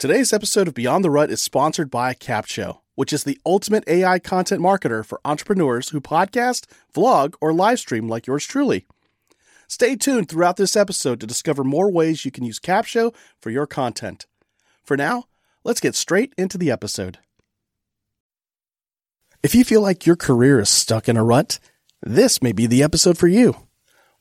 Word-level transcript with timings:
Today's 0.00 0.32
episode 0.32 0.66
of 0.66 0.72
Beyond 0.72 1.04
the 1.04 1.10
Rut 1.10 1.30
is 1.30 1.42
sponsored 1.42 1.90
by 1.90 2.14
Capsho, 2.14 2.78
which 2.94 3.12
is 3.12 3.24
the 3.24 3.38
ultimate 3.44 3.84
AI 3.86 4.18
content 4.18 4.62
marketer 4.62 5.04
for 5.04 5.20
entrepreneurs 5.26 5.90
who 5.90 6.00
podcast, 6.00 6.64
vlog, 6.94 7.34
or 7.38 7.52
live 7.52 7.80
stream 7.80 8.08
like 8.08 8.26
yours 8.26 8.46
truly. 8.46 8.86
Stay 9.68 9.96
tuned 9.96 10.30
throughout 10.30 10.56
this 10.56 10.74
episode 10.74 11.20
to 11.20 11.26
discover 11.26 11.62
more 11.62 11.92
ways 11.92 12.24
you 12.24 12.30
can 12.30 12.44
use 12.44 12.58
Capsho 12.58 13.14
for 13.42 13.50
your 13.50 13.66
content. 13.66 14.24
For 14.82 14.96
now, 14.96 15.24
let's 15.64 15.80
get 15.80 15.94
straight 15.94 16.32
into 16.38 16.56
the 16.56 16.70
episode. 16.70 17.18
If 19.42 19.54
you 19.54 19.64
feel 19.64 19.82
like 19.82 20.06
your 20.06 20.16
career 20.16 20.60
is 20.60 20.70
stuck 20.70 21.10
in 21.10 21.18
a 21.18 21.24
rut, 21.24 21.58
this 22.00 22.40
may 22.40 22.52
be 22.52 22.66
the 22.66 22.82
episode 22.82 23.18
for 23.18 23.28
you. 23.28 23.66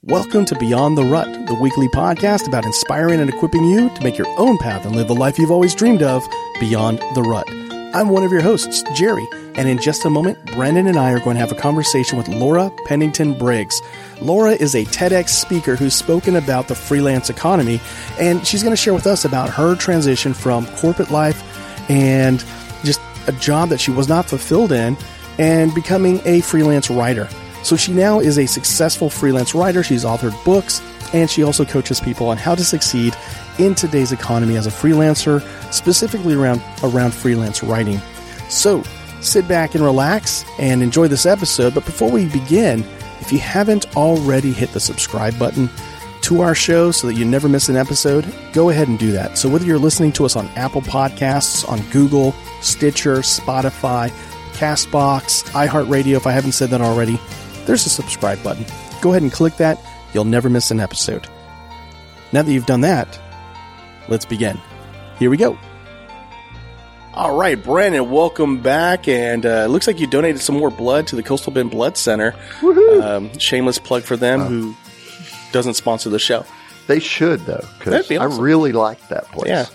Welcome 0.05 0.45
to 0.45 0.55
Beyond 0.55 0.97
the 0.97 1.03
Rut, 1.03 1.27
the 1.47 1.55
weekly 1.55 1.89
podcast 1.89 2.47
about 2.47 2.63
inspiring 2.63 3.19
and 3.19 3.29
equipping 3.29 3.65
you 3.65 3.89
to 3.89 4.01
make 4.01 4.17
your 4.17 4.29
own 4.39 4.57
path 4.57 4.85
and 4.85 4.95
live 4.95 5.09
the 5.09 5.13
life 5.13 5.37
you've 5.37 5.51
always 5.51 5.75
dreamed 5.75 6.01
of 6.01 6.25
beyond 6.57 6.99
the 7.15 7.21
rut. 7.21 7.45
I'm 7.93 8.07
one 8.07 8.23
of 8.23 8.31
your 8.31 8.39
hosts, 8.39 8.81
Jerry, 8.95 9.27
and 9.55 9.67
in 9.67 9.77
just 9.77 10.05
a 10.05 10.09
moment, 10.09 10.37
Brandon 10.53 10.87
and 10.87 10.97
I 10.97 11.11
are 11.11 11.19
going 11.19 11.35
to 11.35 11.41
have 11.41 11.51
a 11.51 11.55
conversation 11.55 12.17
with 12.17 12.29
Laura 12.29 12.71
Pennington 12.85 13.37
Briggs. 13.37 13.81
Laura 14.21 14.51
is 14.51 14.73
a 14.73 14.85
TEDx 14.85 15.31
speaker 15.31 15.75
who's 15.75 15.95
spoken 15.95 16.37
about 16.37 16.69
the 16.69 16.75
freelance 16.75 17.29
economy, 17.29 17.81
and 18.17 18.47
she's 18.47 18.63
going 18.63 18.71
to 18.71 18.81
share 18.81 18.93
with 18.93 19.05
us 19.05 19.25
about 19.25 19.49
her 19.49 19.75
transition 19.75 20.33
from 20.33 20.65
corporate 20.77 21.11
life 21.11 21.43
and 21.89 22.45
just 22.85 23.01
a 23.27 23.33
job 23.33 23.67
that 23.67 23.81
she 23.81 23.91
was 23.91 24.07
not 24.07 24.29
fulfilled 24.29 24.71
in 24.71 24.95
and 25.39 25.75
becoming 25.75 26.21
a 26.23 26.39
freelance 26.39 26.89
writer. 26.89 27.27
So 27.63 27.75
she 27.75 27.93
now 27.93 28.19
is 28.19 28.37
a 28.37 28.47
successful 28.47 29.09
freelance 29.09 29.53
writer. 29.53 29.83
She's 29.83 30.05
authored 30.05 30.43
books 30.45 30.81
and 31.13 31.29
she 31.29 31.43
also 31.43 31.65
coaches 31.65 31.99
people 31.99 32.27
on 32.27 32.37
how 32.37 32.55
to 32.55 32.63
succeed 32.63 33.15
in 33.57 33.75
today's 33.75 34.11
economy 34.11 34.57
as 34.57 34.67
a 34.67 34.71
freelancer, 34.71 35.41
specifically 35.73 36.33
around 36.33 36.61
around 36.83 37.13
freelance 37.13 37.63
writing. 37.63 37.99
So, 38.47 38.83
sit 39.21 39.47
back 39.47 39.75
and 39.75 39.83
relax 39.83 40.45
and 40.59 40.81
enjoy 40.81 41.07
this 41.07 41.25
episode, 41.25 41.73
but 41.73 41.85
before 41.85 42.09
we 42.09 42.27
begin, 42.29 42.85
if 43.19 43.31
you 43.31 43.39
haven't 43.39 43.95
already 43.97 44.53
hit 44.53 44.71
the 44.71 44.79
subscribe 44.79 45.37
button 45.37 45.69
to 46.21 46.41
our 46.41 46.55
show 46.55 46.91
so 46.91 47.07
that 47.07 47.13
you 47.13 47.25
never 47.25 47.49
miss 47.49 47.69
an 47.69 47.75
episode, 47.75 48.25
go 48.53 48.69
ahead 48.69 48.87
and 48.87 48.99
do 48.99 49.11
that. 49.11 49.37
So 49.37 49.49
whether 49.49 49.65
you're 49.65 49.77
listening 49.77 50.11
to 50.13 50.25
us 50.25 50.35
on 50.35 50.47
Apple 50.49 50.81
Podcasts, 50.81 51.67
on 51.67 51.81
Google, 51.89 52.33
Stitcher, 52.61 53.17
Spotify, 53.17 54.09
Castbox, 54.53 55.49
iHeartRadio 55.51 56.15
if 56.15 56.27
I 56.27 56.31
haven't 56.31 56.51
said 56.53 56.69
that 56.69 56.81
already, 56.81 57.19
there's 57.69 57.85
a 57.85 57.89
subscribe 57.89 58.41
button. 58.41 58.65
Go 58.99 59.11
ahead 59.11 59.21
and 59.21 59.31
click 59.31 59.57
that. 59.57 59.79
You'll 60.11 60.25
never 60.25 60.49
miss 60.49 60.71
an 60.71 60.79
episode. 60.79 61.27
Now 62.33 62.41
that 62.41 62.51
you've 62.51 62.65
done 62.65 62.81
that, 62.81 63.19
let's 64.07 64.25
begin. 64.25 64.59
Here 65.19 65.29
we 65.29 65.37
go. 65.37 65.55
All 67.13 67.37
right, 67.37 67.63
Brandon, 67.63 68.09
welcome 68.09 68.63
back. 68.63 69.07
And 69.07 69.45
uh, 69.45 69.67
looks 69.67 69.85
like 69.85 69.99
you 69.99 70.07
donated 70.07 70.41
some 70.41 70.57
more 70.57 70.71
blood 70.71 71.05
to 71.07 71.15
the 71.15 71.21
Coastal 71.21 71.53
Bend 71.53 71.69
Blood 71.69 71.95
Center. 71.95 72.33
Um, 73.03 73.37
shameless 73.37 73.77
plug 73.77 74.01
for 74.01 74.17
them 74.17 74.41
who 74.41 74.75
doesn't 75.51 75.75
sponsor 75.75 76.09
the 76.09 76.17
show. 76.17 76.47
They 76.87 76.99
should 76.99 77.41
though, 77.41 77.63
because 77.77 78.07
be 78.07 78.17
awesome. 78.17 78.39
I 78.39 78.41
really 78.41 78.71
like 78.71 79.09
that 79.09 79.25
place. 79.25 79.47
Yeah. 79.47 79.67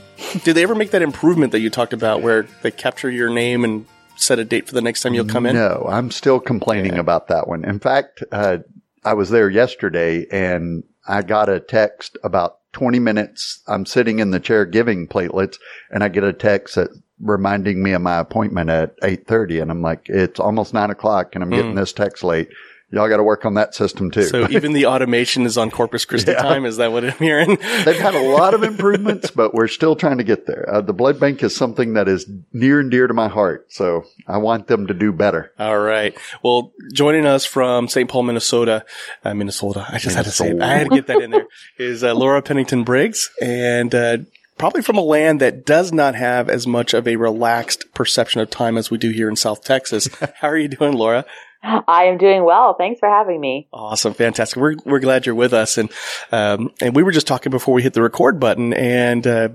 Did 0.42 0.54
they 0.54 0.64
ever 0.64 0.74
make 0.74 0.90
that 0.90 1.02
improvement 1.02 1.52
that 1.52 1.60
you 1.60 1.70
talked 1.70 1.92
about 1.92 2.22
where 2.22 2.42
they 2.62 2.72
capture 2.72 3.08
your 3.08 3.30
name 3.30 3.62
and 3.62 3.86
set 4.16 4.38
a 4.38 4.44
date 4.44 4.68
for 4.68 4.74
the 4.74 4.80
next 4.80 5.02
time 5.02 5.14
you'll 5.14 5.24
come 5.24 5.46
in? 5.46 5.54
No, 5.54 5.86
I'm 5.88 6.10
still 6.10 6.40
complaining 6.40 6.98
about 6.98 7.28
that 7.28 7.48
one. 7.48 7.64
In 7.64 7.78
fact, 7.78 8.22
uh, 8.32 8.58
I 9.04 9.14
was 9.14 9.30
there 9.30 9.50
yesterday 9.50 10.26
and 10.30 10.84
I 11.06 11.22
got 11.22 11.48
a 11.48 11.60
text 11.60 12.16
about 12.24 12.58
20 12.72 12.98
minutes. 12.98 13.62
I'm 13.66 13.86
sitting 13.86 14.18
in 14.18 14.30
the 14.30 14.40
chair 14.40 14.64
giving 14.64 15.06
platelets 15.06 15.58
and 15.90 16.02
I 16.02 16.08
get 16.08 16.24
a 16.24 16.32
text 16.32 16.74
that 16.76 16.90
reminding 17.20 17.82
me 17.82 17.92
of 17.92 18.02
my 18.02 18.18
appointment 18.18 18.70
at 18.70 18.96
8:30 19.00 19.62
and 19.62 19.70
I'm 19.70 19.82
like 19.82 20.08
it's 20.08 20.40
almost 20.40 20.74
nine 20.74 20.90
o'clock 20.90 21.34
and 21.34 21.44
I'm 21.44 21.50
getting 21.50 21.74
this 21.74 21.92
text 21.92 22.24
late. 22.24 22.48
Y'all 22.94 23.08
got 23.08 23.16
to 23.18 23.22
work 23.24 23.44
on 23.44 23.54
that 23.54 23.74
system 23.74 24.10
too. 24.10 24.22
So 24.22 24.48
even 24.50 24.72
the 24.72 24.86
automation 24.86 25.44
is 25.46 25.58
on 25.58 25.70
Corpus 25.70 26.04
Christi 26.04 26.32
Yeah. 26.32 26.42
time. 26.42 26.64
Is 26.64 26.76
that 26.78 26.92
what 26.92 27.04
I'm 27.04 27.10
hearing? 27.18 27.56
They've 27.84 27.98
had 27.98 28.14
a 28.14 28.22
lot 28.22 28.54
of 28.54 28.62
improvements, 28.62 29.30
but 29.30 29.52
we're 29.54 29.68
still 29.68 29.96
trying 29.96 30.18
to 30.18 30.24
get 30.24 30.46
there. 30.46 30.68
Uh, 30.72 30.80
the 30.80 30.92
blood 30.92 31.18
bank 31.20 31.42
is 31.42 31.54
something 31.54 31.94
that 31.94 32.08
is 32.08 32.26
near 32.52 32.80
and 32.80 32.90
dear 32.90 33.06
to 33.06 33.14
my 33.14 33.28
heart. 33.28 33.66
So 33.72 34.04
I 34.28 34.38
want 34.38 34.66
them 34.68 34.86
to 34.86 34.94
do 34.94 35.12
better. 35.12 35.52
All 35.58 35.78
right. 35.78 36.16
Well, 36.42 36.72
joining 36.92 37.26
us 37.26 37.44
from 37.44 37.88
St. 37.88 38.08
Paul, 38.08 38.22
Minnesota, 38.22 38.84
uh, 39.24 39.34
Minnesota. 39.34 39.86
I 39.88 39.98
just 39.98 40.16
had 40.16 40.24
to 40.26 40.30
say 40.30 40.50
it. 40.50 40.62
I 40.62 40.68
had 40.78 40.88
to 40.90 40.94
get 40.94 41.06
that 41.08 41.20
in 41.20 41.30
there. 41.32 41.46
Is 41.78 42.04
uh, 42.04 42.14
Laura 42.14 42.40
Pennington 42.42 42.84
Briggs, 42.84 43.30
and 43.42 43.94
uh, 43.94 44.18
probably 44.58 44.82
from 44.82 44.96
a 44.96 45.02
land 45.02 45.40
that 45.40 45.66
does 45.66 45.92
not 45.92 46.14
have 46.14 46.48
as 46.48 46.66
much 46.66 46.94
of 46.94 47.08
a 47.08 47.16
relaxed 47.16 47.92
perception 47.94 48.40
of 48.40 48.50
time 48.50 48.76
as 48.78 48.90
we 48.90 48.98
do 48.98 49.10
here 49.10 49.28
in 49.28 49.36
South 49.36 49.64
Texas. 49.64 50.08
How 50.40 50.48
are 50.48 50.56
you 50.56 50.68
doing, 50.68 50.92
Laura? 50.92 51.24
I 51.64 52.04
am 52.04 52.18
doing 52.18 52.44
well. 52.44 52.74
Thanks 52.74 53.00
for 53.00 53.08
having 53.08 53.40
me. 53.40 53.68
Awesome, 53.72 54.12
fantastic. 54.12 54.60
We're 54.60 54.76
we're 54.84 55.00
glad 55.00 55.24
you're 55.24 55.34
with 55.34 55.54
us, 55.54 55.78
and 55.78 55.90
um, 56.30 56.70
and 56.80 56.94
we 56.94 57.02
were 57.02 57.12
just 57.12 57.26
talking 57.26 57.50
before 57.50 57.74
we 57.74 57.82
hit 57.82 57.94
the 57.94 58.02
record 58.02 58.38
button, 58.38 58.74
and 58.74 59.26
uh, 59.26 59.48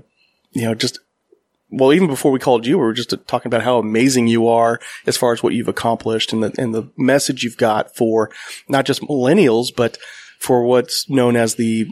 you 0.50 0.62
know, 0.62 0.74
just 0.74 0.98
well, 1.70 1.92
even 1.92 2.08
before 2.08 2.32
we 2.32 2.40
called 2.40 2.66
you, 2.66 2.78
we 2.78 2.84
were 2.84 2.92
just 2.92 3.14
talking 3.28 3.48
about 3.48 3.62
how 3.62 3.78
amazing 3.78 4.26
you 4.26 4.48
are 4.48 4.80
as 5.06 5.16
far 5.16 5.32
as 5.32 5.42
what 5.42 5.54
you've 5.54 5.68
accomplished 5.68 6.32
and 6.32 6.42
the 6.42 6.52
and 6.58 6.74
the 6.74 6.90
message 6.96 7.44
you've 7.44 7.56
got 7.56 7.94
for 7.94 8.30
not 8.68 8.86
just 8.86 9.02
millennials, 9.02 9.68
but 9.74 9.96
for 10.40 10.64
what's 10.64 11.08
known 11.08 11.36
as 11.36 11.54
the 11.54 11.86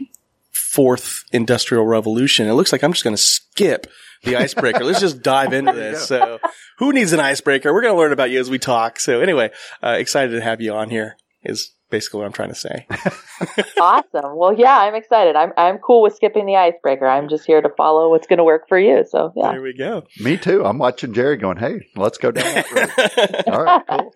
fourth 0.51 1.23
industrial 1.31 1.85
revolution. 1.85 2.47
It 2.47 2.53
looks 2.53 2.71
like 2.71 2.83
I'm 2.83 2.91
just 2.91 3.03
going 3.03 3.15
to 3.15 3.21
skip 3.21 3.87
the 4.23 4.35
icebreaker. 4.35 4.83
Let's 4.83 4.99
just 4.99 5.21
dive 5.21 5.53
into 5.53 5.73
this. 5.73 6.07
So, 6.07 6.39
who 6.77 6.93
needs 6.93 7.13
an 7.13 7.19
icebreaker? 7.19 7.73
We're 7.73 7.81
going 7.81 7.93
to 7.93 7.99
learn 7.99 8.11
about 8.11 8.29
you 8.29 8.39
as 8.39 8.49
we 8.49 8.59
talk. 8.59 8.99
So, 8.99 9.21
anyway, 9.21 9.51
uh, 9.83 9.95
excited 9.97 10.31
to 10.31 10.41
have 10.41 10.61
you 10.61 10.73
on 10.73 10.89
here. 10.89 11.17
Is 11.43 11.73
basically 11.89 12.19
what 12.19 12.25
I'm 12.25 12.33
trying 12.33 12.49
to 12.49 12.55
say. 12.55 12.85
Awesome. 13.79 14.35
Well, 14.35 14.53
yeah, 14.53 14.77
I'm 14.77 14.95
excited. 14.95 15.37
I'm 15.37 15.53
I'm 15.55 15.77
cool 15.77 16.01
with 16.01 16.13
skipping 16.13 16.45
the 16.45 16.57
icebreaker. 16.57 17.07
I'm 17.07 17.29
just 17.29 17.45
here 17.45 17.61
to 17.61 17.69
follow 17.77 18.09
what's 18.09 18.27
going 18.27 18.37
to 18.37 18.43
work 18.43 18.67
for 18.67 18.77
you. 18.77 19.05
So, 19.09 19.31
yeah. 19.35 19.53
There 19.53 19.61
we 19.61 19.73
go. 19.73 20.03
Me 20.19 20.35
too. 20.35 20.65
I'm 20.65 20.77
watching 20.77 21.13
Jerry 21.13 21.37
going, 21.37 21.55
Hey, 21.57 21.87
let's 21.95 22.17
go 22.17 22.31
down 22.31 22.53
that 22.53 22.71
road. 22.71 23.43
All 23.47 23.63
right, 23.63 23.83
cool. 23.87 24.13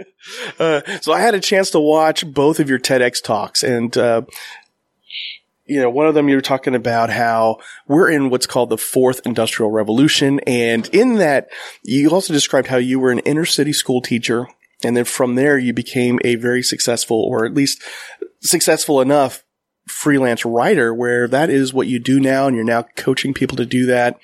Uh, 0.59 0.81
so 1.00 1.13
I 1.13 1.22
had 1.22 1.36
a 1.36 1.40
chance 1.40 1.69
to 1.72 1.80
watch 1.80 2.30
both 2.30 2.59
of 2.59 2.69
your 2.69 2.80
TEDx 2.80 3.24
talks 3.24 3.63
and, 3.63 3.96
uh, 3.97 4.24
you 5.73 5.81
know, 5.81 5.89
one 5.89 6.06
of 6.06 6.13
them 6.13 6.29
you 6.29 6.35
were 6.35 6.41
talking 6.41 6.75
about 6.75 7.09
how 7.09 7.57
we're 7.88 8.09
in 8.09 8.29
what's 8.29 8.45
called 8.45 8.69
the 8.69 8.78
fourth 8.78 9.22
industrial 9.25 9.72
revolution. 9.72 10.39
And 10.45 10.88
in 10.94 11.16
that, 11.16 11.50
you 11.81 12.09
also 12.11 12.31
described 12.31 12.67
how 12.67 12.78
you 12.78 13.00
were 13.00 13.11
an 13.11 13.19
inner 13.19 13.45
city 13.45 13.73
school 13.73 14.00
teacher. 14.00 14.47
And 14.83 14.95
then 14.95 15.06
from 15.06 15.33
there, 15.33 15.57
you 15.57 15.73
became 15.73 16.19
a 16.23 16.35
very 16.35 16.62
successful, 16.62 17.17
or 17.17 17.45
at 17.45 17.56
least 17.56 17.81
successful 18.41 19.01
enough 19.01 19.44
freelance 19.88 20.45
writer 20.45 20.94
where 20.94 21.28
that 21.28 21.50
is 21.50 21.73
what 21.73 21.88
you 21.88 21.97
do 21.97 22.19
now. 22.19 22.45
And 22.45 22.56
you're 22.56 22.66
now 22.66 22.83
coaching 22.95 23.33
people 23.33 23.57
to 23.57 23.66
do 23.66 23.88
that. 23.88 24.19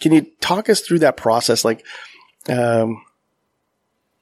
Can 0.00 0.12
you 0.12 0.22
talk 0.40 0.70
us 0.70 0.80
through 0.80 1.00
that 1.00 1.18
process? 1.18 1.66
Like, 1.66 1.84
um, 2.48 3.04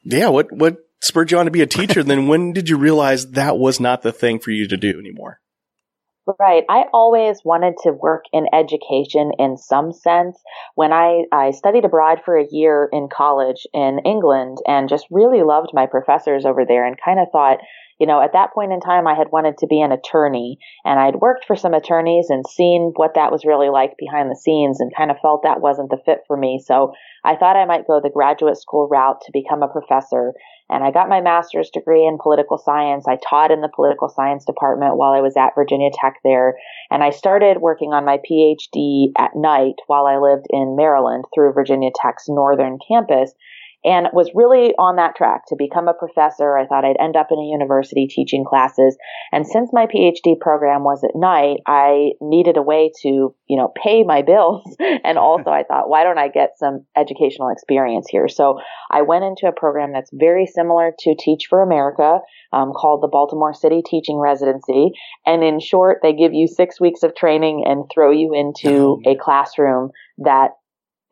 yeah, 0.02 0.28
what, 0.30 0.50
what 0.50 0.78
spurred 1.00 1.30
you 1.30 1.38
on 1.38 1.44
to 1.44 1.52
be 1.52 1.62
a 1.62 1.66
teacher? 1.66 2.02
Then 2.02 2.26
when 2.26 2.52
did 2.52 2.68
you 2.68 2.76
realize 2.76 3.30
that 3.32 3.56
was 3.56 3.78
not 3.78 4.02
the 4.02 4.12
thing 4.12 4.40
for 4.40 4.50
you 4.50 4.66
to 4.66 4.76
do 4.76 4.98
anymore? 4.98 5.38
Right. 6.38 6.64
I 6.68 6.84
always 6.92 7.40
wanted 7.44 7.74
to 7.82 7.92
work 7.92 8.26
in 8.32 8.46
education 8.52 9.32
in 9.40 9.56
some 9.56 9.92
sense. 9.92 10.40
When 10.76 10.92
I, 10.92 11.24
I 11.32 11.50
studied 11.50 11.84
abroad 11.84 12.20
for 12.24 12.36
a 12.36 12.46
year 12.48 12.88
in 12.92 13.08
college 13.08 13.66
in 13.74 13.98
England 14.04 14.58
and 14.66 14.88
just 14.88 15.06
really 15.10 15.42
loved 15.42 15.70
my 15.72 15.86
professors 15.86 16.44
over 16.44 16.64
there 16.64 16.86
and 16.86 16.96
kind 17.04 17.18
of 17.18 17.26
thought, 17.32 17.58
you 18.02 18.06
know, 18.08 18.20
at 18.20 18.32
that 18.32 18.52
point 18.52 18.72
in 18.72 18.80
time, 18.80 19.06
I 19.06 19.14
had 19.14 19.30
wanted 19.30 19.58
to 19.58 19.68
be 19.68 19.80
an 19.80 19.92
attorney 19.92 20.58
and 20.84 20.98
I'd 20.98 21.22
worked 21.22 21.44
for 21.46 21.54
some 21.54 21.72
attorneys 21.72 22.30
and 22.30 22.44
seen 22.44 22.90
what 22.96 23.14
that 23.14 23.30
was 23.30 23.44
really 23.44 23.70
like 23.70 23.92
behind 23.96 24.28
the 24.28 24.34
scenes 24.34 24.80
and 24.80 24.90
kind 24.92 25.12
of 25.12 25.20
felt 25.22 25.44
that 25.44 25.60
wasn't 25.60 25.88
the 25.88 26.02
fit 26.04 26.18
for 26.26 26.36
me. 26.36 26.60
So 26.66 26.94
I 27.22 27.36
thought 27.36 27.54
I 27.54 27.64
might 27.64 27.86
go 27.86 28.00
the 28.02 28.10
graduate 28.10 28.56
school 28.56 28.88
route 28.90 29.20
to 29.20 29.30
become 29.32 29.62
a 29.62 29.68
professor. 29.68 30.34
And 30.68 30.82
I 30.82 30.90
got 30.90 31.08
my 31.08 31.20
master's 31.20 31.70
degree 31.70 32.04
in 32.04 32.18
political 32.20 32.58
science. 32.58 33.06
I 33.06 33.18
taught 33.22 33.52
in 33.52 33.60
the 33.60 33.70
political 33.72 34.08
science 34.08 34.44
department 34.44 34.96
while 34.96 35.12
I 35.12 35.20
was 35.20 35.36
at 35.36 35.54
Virginia 35.54 35.90
Tech 35.94 36.14
there. 36.24 36.56
And 36.90 37.04
I 37.04 37.10
started 37.10 37.60
working 37.60 37.92
on 37.92 38.04
my 38.04 38.18
PhD 38.18 39.12
at 39.16 39.36
night 39.36 39.78
while 39.86 40.06
I 40.06 40.18
lived 40.18 40.46
in 40.50 40.74
Maryland 40.74 41.26
through 41.32 41.52
Virginia 41.52 41.90
Tech's 41.94 42.24
northern 42.26 42.78
campus 42.82 43.32
and 43.84 44.08
was 44.12 44.30
really 44.34 44.74
on 44.78 44.96
that 44.96 45.16
track 45.16 45.42
to 45.48 45.56
become 45.56 45.88
a 45.88 45.94
professor. 45.94 46.56
I 46.56 46.66
thought 46.66 46.84
I'd 46.84 47.00
end 47.00 47.16
up 47.16 47.28
in 47.30 47.38
a 47.38 47.50
university 47.50 48.06
teaching 48.06 48.44
classes. 48.44 48.96
And 49.32 49.46
since 49.46 49.70
my 49.72 49.86
PhD 49.86 50.38
program 50.38 50.84
was 50.84 51.02
at 51.02 51.14
night, 51.14 51.58
I 51.66 52.12
needed 52.20 52.56
a 52.56 52.62
way 52.62 52.92
to, 53.02 53.34
you 53.46 53.56
know, 53.56 53.72
pay 53.82 54.04
my 54.04 54.22
bills. 54.26 54.62
and 54.78 55.18
also 55.18 55.50
I 55.50 55.64
thought, 55.64 55.88
why 55.88 56.04
don't 56.04 56.18
I 56.18 56.28
get 56.28 56.58
some 56.58 56.84
educational 56.96 57.48
experience 57.48 58.06
here? 58.08 58.28
So 58.28 58.58
I 58.90 59.02
went 59.02 59.24
into 59.24 59.46
a 59.46 59.52
program 59.52 59.92
that's 59.92 60.10
very 60.12 60.46
similar 60.46 60.92
to 61.00 61.14
Teach 61.18 61.46
for 61.48 61.62
America, 61.62 62.20
um, 62.52 62.72
called 62.72 63.02
the 63.02 63.08
Baltimore 63.08 63.54
City 63.54 63.82
Teaching 63.84 64.18
Residency. 64.18 64.92
And 65.26 65.42
in 65.42 65.60
short, 65.60 65.98
they 66.02 66.12
give 66.12 66.34
you 66.34 66.46
six 66.46 66.80
weeks 66.80 67.02
of 67.02 67.14
training 67.14 67.64
and 67.66 67.84
throw 67.92 68.10
you 68.10 68.32
into 68.34 68.72
Oh, 68.72 69.00
a 69.06 69.14
classroom 69.16 69.90
that 70.18 70.50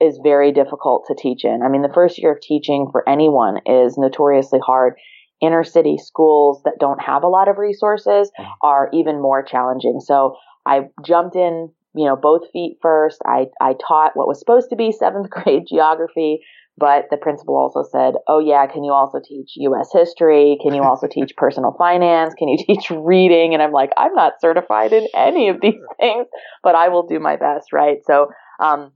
is 0.01 0.19
very 0.23 0.53
difficult 0.53 1.05
to 1.09 1.15
teach 1.15 1.45
in. 1.45 1.61
I 1.65 1.69
mean, 1.69 1.83
the 1.83 1.93
first 1.93 2.19
year 2.19 2.33
of 2.33 2.41
teaching 2.41 2.89
for 2.91 3.07
anyone 3.09 3.59
is 3.67 3.99
notoriously 3.99 4.61
hard. 4.65 4.95
Inner 5.41 5.65
city 5.65 5.97
schools 5.99 6.63
that 6.65 6.79
don't 6.79 7.01
have 7.01 7.23
a 7.23 7.29
lot 7.29 7.49
of 7.49 7.59
resources 7.59 8.31
mm-hmm. 8.39 8.51
are 8.63 8.91
even 8.93 9.21
more 9.21 9.43
challenging. 9.43 10.01
So 10.01 10.37
I 10.67 10.89
jumped 11.05 11.37
in, 11.37 11.71
you 11.95 12.07
know, 12.07 12.17
both 12.17 12.43
feet 12.53 12.79
first. 12.83 13.21
I, 13.25 13.47
I 13.61 13.75
taught 13.75 14.13
what 14.15 14.29
was 14.29 14.39
supposed 14.39 14.71
to 14.71 14.77
be 14.77 14.93
seventh 14.93 15.31
grade 15.31 15.65
geography 15.69 16.41
but 16.81 17.05
the 17.11 17.19
principal 17.19 17.57
also 17.57 17.87
said, 17.93 18.15
Oh, 18.27 18.39
yeah, 18.39 18.67
can 18.67 18.85
you 18.85 18.93
also 18.93 19.21
teach 19.23 19.53
US 19.57 19.91
history? 19.93 20.59
Can 20.63 20.75
you 20.75 20.83
also 20.83 21.07
teach 21.07 21.33
personal 21.37 21.75
finance? 21.77 22.35
Can 22.35 22.49
you 22.49 22.57
teach 22.59 22.91
reading? 22.91 23.53
And 23.53 23.63
I'm 23.63 23.71
like, 23.71 23.91
I'm 23.99 24.15
not 24.15 24.41
certified 24.41 24.95
in 24.95 25.07
any 25.15 25.51
of 25.51 25.61
these 25.61 25.75
things, 26.01 26.27
but 26.63 26.75
I 26.75 26.89
will 26.89 27.07
do 27.07 27.21
my 27.21 27.37
best, 27.37 27.73
right? 27.73 27.99
So, 28.07 28.29
um, 28.59 28.93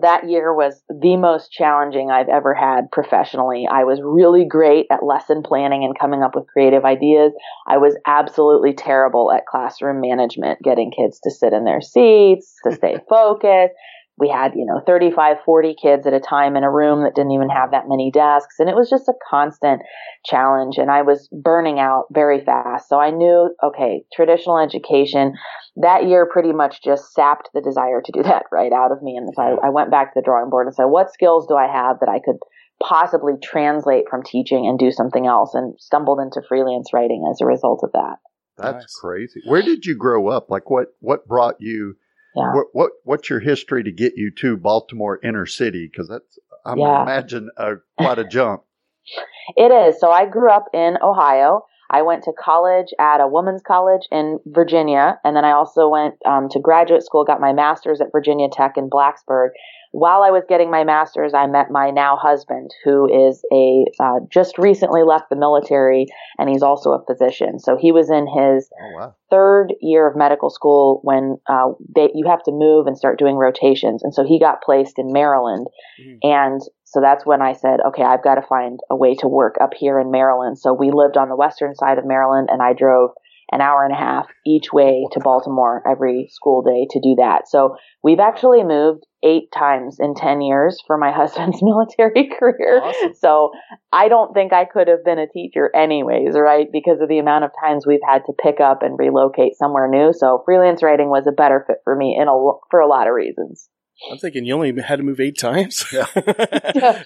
that 0.00 0.28
year 0.28 0.52
was 0.52 0.82
the 0.88 1.16
most 1.16 1.52
challenging 1.52 2.10
I've 2.10 2.28
ever 2.28 2.52
had 2.52 2.90
professionally. 2.90 3.66
I 3.70 3.84
was 3.84 4.00
really 4.02 4.44
great 4.44 4.86
at 4.90 5.04
lesson 5.04 5.42
planning 5.42 5.84
and 5.84 5.98
coming 5.98 6.22
up 6.22 6.34
with 6.34 6.48
creative 6.48 6.84
ideas. 6.84 7.32
I 7.68 7.78
was 7.78 7.96
absolutely 8.06 8.74
terrible 8.74 9.30
at 9.32 9.46
classroom 9.46 10.00
management, 10.00 10.60
getting 10.62 10.90
kids 10.90 11.20
to 11.24 11.30
sit 11.30 11.52
in 11.52 11.64
their 11.64 11.80
seats, 11.80 12.54
to 12.64 12.74
stay 12.74 12.96
focused 13.08 13.74
we 14.16 14.28
had, 14.28 14.52
you 14.54 14.64
know, 14.64 14.80
35, 14.86 15.38
40 15.44 15.74
kids 15.80 16.06
at 16.06 16.12
a 16.12 16.20
time 16.20 16.56
in 16.56 16.62
a 16.62 16.70
room 16.70 17.02
that 17.02 17.16
didn't 17.16 17.32
even 17.32 17.48
have 17.48 17.72
that 17.72 17.88
many 17.88 18.12
desks. 18.12 18.60
And 18.60 18.68
it 18.68 18.76
was 18.76 18.88
just 18.88 19.08
a 19.08 19.14
constant 19.28 19.82
challenge. 20.24 20.78
And 20.78 20.90
I 20.90 21.02
was 21.02 21.28
burning 21.32 21.80
out 21.80 22.04
very 22.12 22.44
fast. 22.44 22.88
So 22.88 23.00
I 23.00 23.10
knew, 23.10 23.54
okay, 23.62 24.04
traditional 24.14 24.58
education 24.58 25.34
that 25.76 26.06
year 26.06 26.28
pretty 26.30 26.52
much 26.52 26.82
just 26.82 27.12
sapped 27.12 27.50
the 27.54 27.60
desire 27.60 28.00
to 28.04 28.12
do 28.12 28.22
that 28.22 28.44
right 28.52 28.72
out 28.72 28.92
of 28.92 29.02
me. 29.02 29.16
And 29.16 29.28
so 29.34 29.42
I, 29.42 29.66
I 29.66 29.70
went 29.70 29.90
back 29.90 30.14
to 30.14 30.20
the 30.20 30.24
drawing 30.24 30.50
board 30.50 30.66
and 30.66 30.74
said, 30.74 30.84
what 30.84 31.12
skills 31.12 31.46
do 31.46 31.56
I 31.56 31.66
have 31.66 31.98
that 32.00 32.08
I 32.08 32.20
could 32.24 32.38
possibly 32.82 33.34
translate 33.42 34.04
from 34.08 34.22
teaching 34.22 34.66
and 34.66 34.78
do 34.78 34.92
something 34.92 35.26
else? 35.26 35.54
And 35.54 35.74
stumbled 35.78 36.20
into 36.20 36.42
freelance 36.48 36.92
writing 36.92 37.28
as 37.30 37.40
a 37.40 37.46
result 37.46 37.80
of 37.82 37.92
that. 37.92 38.16
That's 38.56 38.84
nice. 38.84 38.96
crazy. 39.00 39.40
Where 39.46 39.62
did 39.62 39.84
you 39.84 39.96
grow 39.96 40.28
up? 40.28 40.50
Like 40.50 40.70
what, 40.70 40.94
what 41.00 41.26
brought 41.26 41.56
you 41.58 41.96
yeah. 42.34 42.52
What, 42.52 42.66
what, 42.72 42.90
what's 43.04 43.30
your 43.30 43.40
history 43.40 43.84
to 43.84 43.92
get 43.92 44.14
you 44.16 44.30
to 44.38 44.56
Baltimore 44.56 45.18
inner 45.22 45.46
city? 45.46 45.88
Because 45.90 46.08
that's 46.08 46.38
I 46.64 46.74
yeah. 46.76 47.02
imagine 47.02 47.50
a, 47.56 47.74
quite 47.98 48.18
a 48.18 48.24
jump. 48.24 48.62
it 49.56 49.70
is. 49.70 50.00
So 50.00 50.10
I 50.10 50.26
grew 50.26 50.50
up 50.50 50.66
in 50.72 50.96
Ohio. 51.02 51.62
I 51.90 52.02
went 52.02 52.24
to 52.24 52.32
college 52.32 52.88
at 52.98 53.20
a 53.20 53.28
women's 53.28 53.62
college 53.62 54.08
in 54.10 54.40
Virginia, 54.46 55.20
and 55.22 55.36
then 55.36 55.44
I 55.44 55.52
also 55.52 55.88
went 55.88 56.14
um, 56.24 56.48
to 56.50 56.58
graduate 56.58 57.02
school, 57.02 57.24
got 57.24 57.40
my 57.40 57.52
master's 57.52 58.00
at 58.00 58.10
Virginia 58.10 58.48
Tech 58.50 58.72
in 58.76 58.88
Blacksburg, 58.88 59.50
while 59.94 60.24
I 60.24 60.32
was 60.32 60.42
getting 60.48 60.72
my 60.72 60.82
master's, 60.82 61.34
I 61.34 61.46
met 61.46 61.70
my 61.70 61.90
now 61.90 62.16
husband, 62.16 62.72
who 62.82 63.06
is 63.06 63.44
a 63.52 63.84
uh, 64.02 64.18
just 64.28 64.58
recently 64.58 65.04
left 65.04 65.30
the 65.30 65.36
military, 65.36 66.06
and 66.36 66.50
he's 66.50 66.64
also 66.64 66.90
a 66.90 67.04
physician. 67.06 67.60
So 67.60 67.76
he 67.80 67.92
was 67.92 68.10
in 68.10 68.26
his 68.26 68.68
oh, 68.74 68.90
wow. 68.98 69.14
third 69.30 69.72
year 69.80 70.08
of 70.08 70.16
medical 70.16 70.50
school 70.50 70.98
when 71.04 71.36
uh, 71.48 71.78
they, 71.94 72.10
you 72.12 72.26
have 72.26 72.42
to 72.42 72.50
move 72.50 72.88
and 72.88 72.98
start 72.98 73.20
doing 73.20 73.36
rotations, 73.36 74.02
and 74.02 74.12
so 74.12 74.24
he 74.24 74.40
got 74.40 74.62
placed 74.62 74.98
in 74.98 75.12
Maryland, 75.12 75.68
mm-hmm. 76.02 76.18
and 76.24 76.60
so 76.82 77.00
that's 77.00 77.24
when 77.24 77.40
I 77.40 77.52
said, 77.52 77.78
okay, 77.86 78.02
I've 78.02 78.24
got 78.24 78.34
to 78.34 78.42
find 78.42 78.80
a 78.90 78.96
way 78.96 79.14
to 79.16 79.28
work 79.28 79.54
up 79.60 79.74
here 79.78 80.00
in 80.00 80.10
Maryland. 80.10 80.58
So 80.58 80.72
we 80.72 80.90
lived 80.90 81.16
on 81.16 81.28
the 81.28 81.36
western 81.36 81.76
side 81.76 81.98
of 81.98 82.04
Maryland, 82.04 82.48
and 82.50 82.60
I 82.60 82.72
drove 82.72 83.10
an 83.52 83.60
hour 83.60 83.84
and 83.84 83.94
a 83.94 83.98
half 83.98 84.26
each 84.46 84.72
way 84.72 85.06
to 85.12 85.20
Baltimore 85.20 85.82
every 85.88 86.28
school 86.30 86.62
day 86.62 86.86
to 86.90 87.00
do 87.00 87.16
that. 87.18 87.48
So 87.48 87.76
we've 88.02 88.20
actually 88.20 88.64
moved 88.64 89.04
eight 89.22 89.50
times 89.52 89.98
in 90.00 90.14
10 90.14 90.42
years 90.42 90.82
for 90.86 90.98
my 90.98 91.12
husband's 91.14 91.62
military 91.62 92.30
career. 92.38 92.80
Awesome. 92.82 93.14
So 93.14 93.50
I 93.92 94.08
don't 94.08 94.34
think 94.34 94.52
I 94.52 94.64
could 94.64 94.88
have 94.88 95.04
been 95.04 95.18
a 95.18 95.28
teacher 95.28 95.70
anyways, 95.74 96.34
right? 96.34 96.66
Because 96.70 97.00
of 97.00 97.08
the 97.08 97.18
amount 97.18 97.44
of 97.44 97.50
times 97.60 97.86
we've 97.86 98.00
had 98.06 98.22
to 98.26 98.32
pick 98.32 98.60
up 98.60 98.82
and 98.82 98.98
relocate 98.98 99.56
somewhere 99.56 99.88
new. 99.88 100.12
So 100.12 100.42
freelance 100.44 100.82
writing 100.82 101.08
was 101.08 101.26
a 101.26 101.32
better 101.32 101.64
fit 101.66 101.78
for 101.84 101.96
me 101.96 102.16
in 102.20 102.28
a, 102.28 102.52
for 102.70 102.80
a 102.80 102.88
lot 102.88 103.08
of 103.08 103.14
reasons. 103.14 103.68
I'm 104.10 104.18
thinking 104.18 104.44
you 104.44 104.54
only 104.54 104.80
had 104.82 104.96
to 104.96 105.02
move 105.02 105.20
eight 105.20 105.38
times. 105.38 105.84
Yeah. 105.92 106.06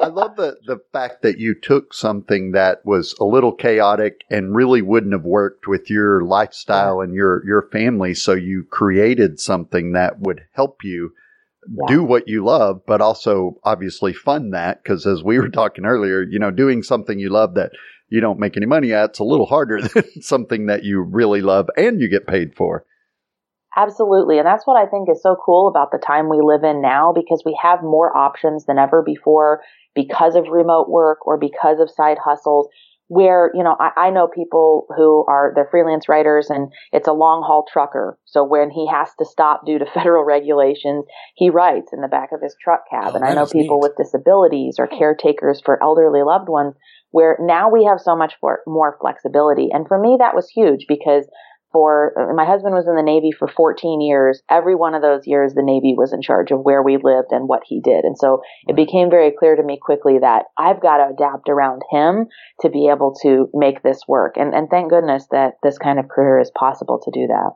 I 0.00 0.08
love 0.08 0.36
the, 0.36 0.58
the 0.66 0.80
fact 0.92 1.22
that 1.22 1.38
you 1.38 1.54
took 1.54 1.94
something 1.94 2.52
that 2.52 2.84
was 2.84 3.14
a 3.20 3.24
little 3.24 3.52
chaotic 3.52 4.24
and 4.30 4.54
really 4.54 4.82
wouldn't 4.82 5.12
have 5.12 5.24
worked 5.24 5.66
with 5.66 5.88
your 5.88 6.22
lifestyle 6.22 7.00
and 7.00 7.14
your, 7.14 7.42
your 7.46 7.68
family. 7.70 8.14
So 8.14 8.32
you 8.32 8.64
created 8.64 9.40
something 9.40 9.92
that 9.92 10.20
would 10.20 10.42
help 10.52 10.82
you 10.82 11.12
yeah. 11.68 11.94
do 11.94 12.02
what 12.02 12.28
you 12.28 12.44
love, 12.44 12.82
but 12.86 13.00
also 13.00 13.58
obviously 13.62 14.12
fund 14.12 14.52
that. 14.52 14.84
Cause 14.84 15.06
as 15.06 15.22
we 15.22 15.38
were 15.38 15.48
talking 15.48 15.86
earlier, 15.86 16.22
you 16.22 16.38
know, 16.38 16.50
doing 16.50 16.82
something 16.82 17.18
you 17.18 17.30
love 17.30 17.54
that 17.54 17.72
you 18.08 18.20
don't 18.20 18.38
make 18.38 18.56
any 18.56 18.66
money 18.66 18.92
at, 18.92 19.10
it's 19.10 19.18
a 19.20 19.24
little 19.24 19.46
harder 19.46 19.80
than 19.94 20.22
something 20.22 20.66
that 20.66 20.84
you 20.84 21.00
really 21.00 21.40
love 21.40 21.70
and 21.76 22.00
you 22.00 22.08
get 22.08 22.26
paid 22.26 22.54
for. 22.54 22.84
Absolutely. 23.76 24.38
And 24.38 24.46
that's 24.46 24.66
what 24.66 24.76
I 24.76 24.88
think 24.88 25.08
is 25.10 25.22
so 25.22 25.36
cool 25.44 25.68
about 25.68 25.90
the 25.90 25.98
time 25.98 26.28
we 26.28 26.40
live 26.40 26.62
in 26.62 26.80
now 26.80 27.12
because 27.12 27.42
we 27.44 27.58
have 27.60 27.82
more 27.82 28.16
options 28.16 28.66
than 28.66 28.78
ever 28.78 29.02
before 29.02 29.62
because 29.94 30.36
of 30.36 30.48
remote 30.48 30.88
work 30.88 31.26
or 31.26 31.38
because 31.38 31.80
of 31.80 31.90
side 31.90 32.18
hustles 32.22 32.68
where, 33.08 33.50
you 33.54 33.62
know, 33.62 33.76
I, 33.78 34.06
I 34.06 34.10
know 34.10 34.28
people 34.28 34.86
who 34.96 35.24
are, 35.28 35.52
they're 35.54 35.68
freelance 35.70 36.08
writers 36.08 36.48
and 36.50 36.72
it's 36.92 37.08
a 37.08 37.12
long 37.12 37.42
haul 37.42 37.64
trucker. 37.70 38.18
So 38.24 38.44
when 38.44 38.70
he 38.70 38.88
has 38.88 39.08
to 39.18 39.24
stop 39.24 39.66
due 39.66 39.78
to 39.78 39.86
federal 39.94 40.24
regulations, 40.24 41.04
he 41.34 41.50
writes 41.50 41.92
in 41.92 42.00
the 42.00 42.08
back 42.08 42.30
of 42.32 42.40
his 42.40 42.56
truck 42.62 42.84
cab. 42.88 43.12
Oh, 43.12 43.16
and 43.16 43.24
I 43.24 43.34
know 43.34 43.46
people 43.46 43.80
neat. 43.80 43.90
with 43.90 43.96
disabilities 43.96 44.76
or 44.78 44.86
caretakers 44.86 45.60
for 45.64 45.82
elderly 45.82 46.22
loved 46.22 46.48
ones 46.48 46.74
where 47.10 47.36
now 47.40 47.70
we 47.70 47.84
have 47.84 48.00
so 48.00 48.16
much 48.16 48.34
for, 48.40 48.60
more 48.66 48.96
flexibility. 49.00 49.68
And 49.72 49.86
for 49.86 49.98
me, 49.98 50.16
that 50.18 50.34
was 50.34 50.48
huge 50.48 50.86
because 50.88 51.28
for 51.74 52.14
uh, 52.16 52.32
my 52.34 52.44
husband 52.44 52.72
was 52.72 52.86
in 52.86 52.94
the 52.94 53.02
Navy 53.02 53.32
for 53.36 53.48
14 53.48 54.00
years. 54.00 54.40
Every 54.48 54.76
one 54.76 54.94
of 54.94 55.02
those 55.02 55.26
years, 55.26 55.54
the 55.54 55.62
Navy 55.62 55.94
was 55.98 56.12
in 56.12 56.22
charge 56.22 56.52
of 56.52 56.60
where 56.60 56.84
we 56.84 56.98
lived 57.02 57.32
and 57.32 57.48
what 57.48 57.62
he 57.66 57.80
did. 57.80 58.04
And 58.04 58.16
so 58.16 58.42
it 58.68 58.76
became 58.76 59.10
very 59.10 59.32
clear 59.36 59.56
to 59.56 59.62
me 59.62 59.76
quickly 59.82 60.20
that 60.20 60.44
I've 60.56 60.80
got 60.80 60.98
to 60.98 61.12
adapt 61.12 61.48
around 61.48 61.82
him 61.90 62.28
to 62.60 62.70
be 62.70 62.88
able 62.88 63.16
to 63.22 63.50
make 63.52 63.82
this 63.82 64.02
work. 64.06 64.36
And, 64.36 64.54
and 64.54 64.70
thank 64.70 64.90
goodness 64.90 65.26
that 65.32 65.54
this 65.64 65.76
kind 65.76 65.98
of 65.98 66.08
career 66.08 66.38
is 66.38 66.52
possible 66.56 67.00
to 67.04 67.10
do 67.10 67.26
that. 67.26 67.50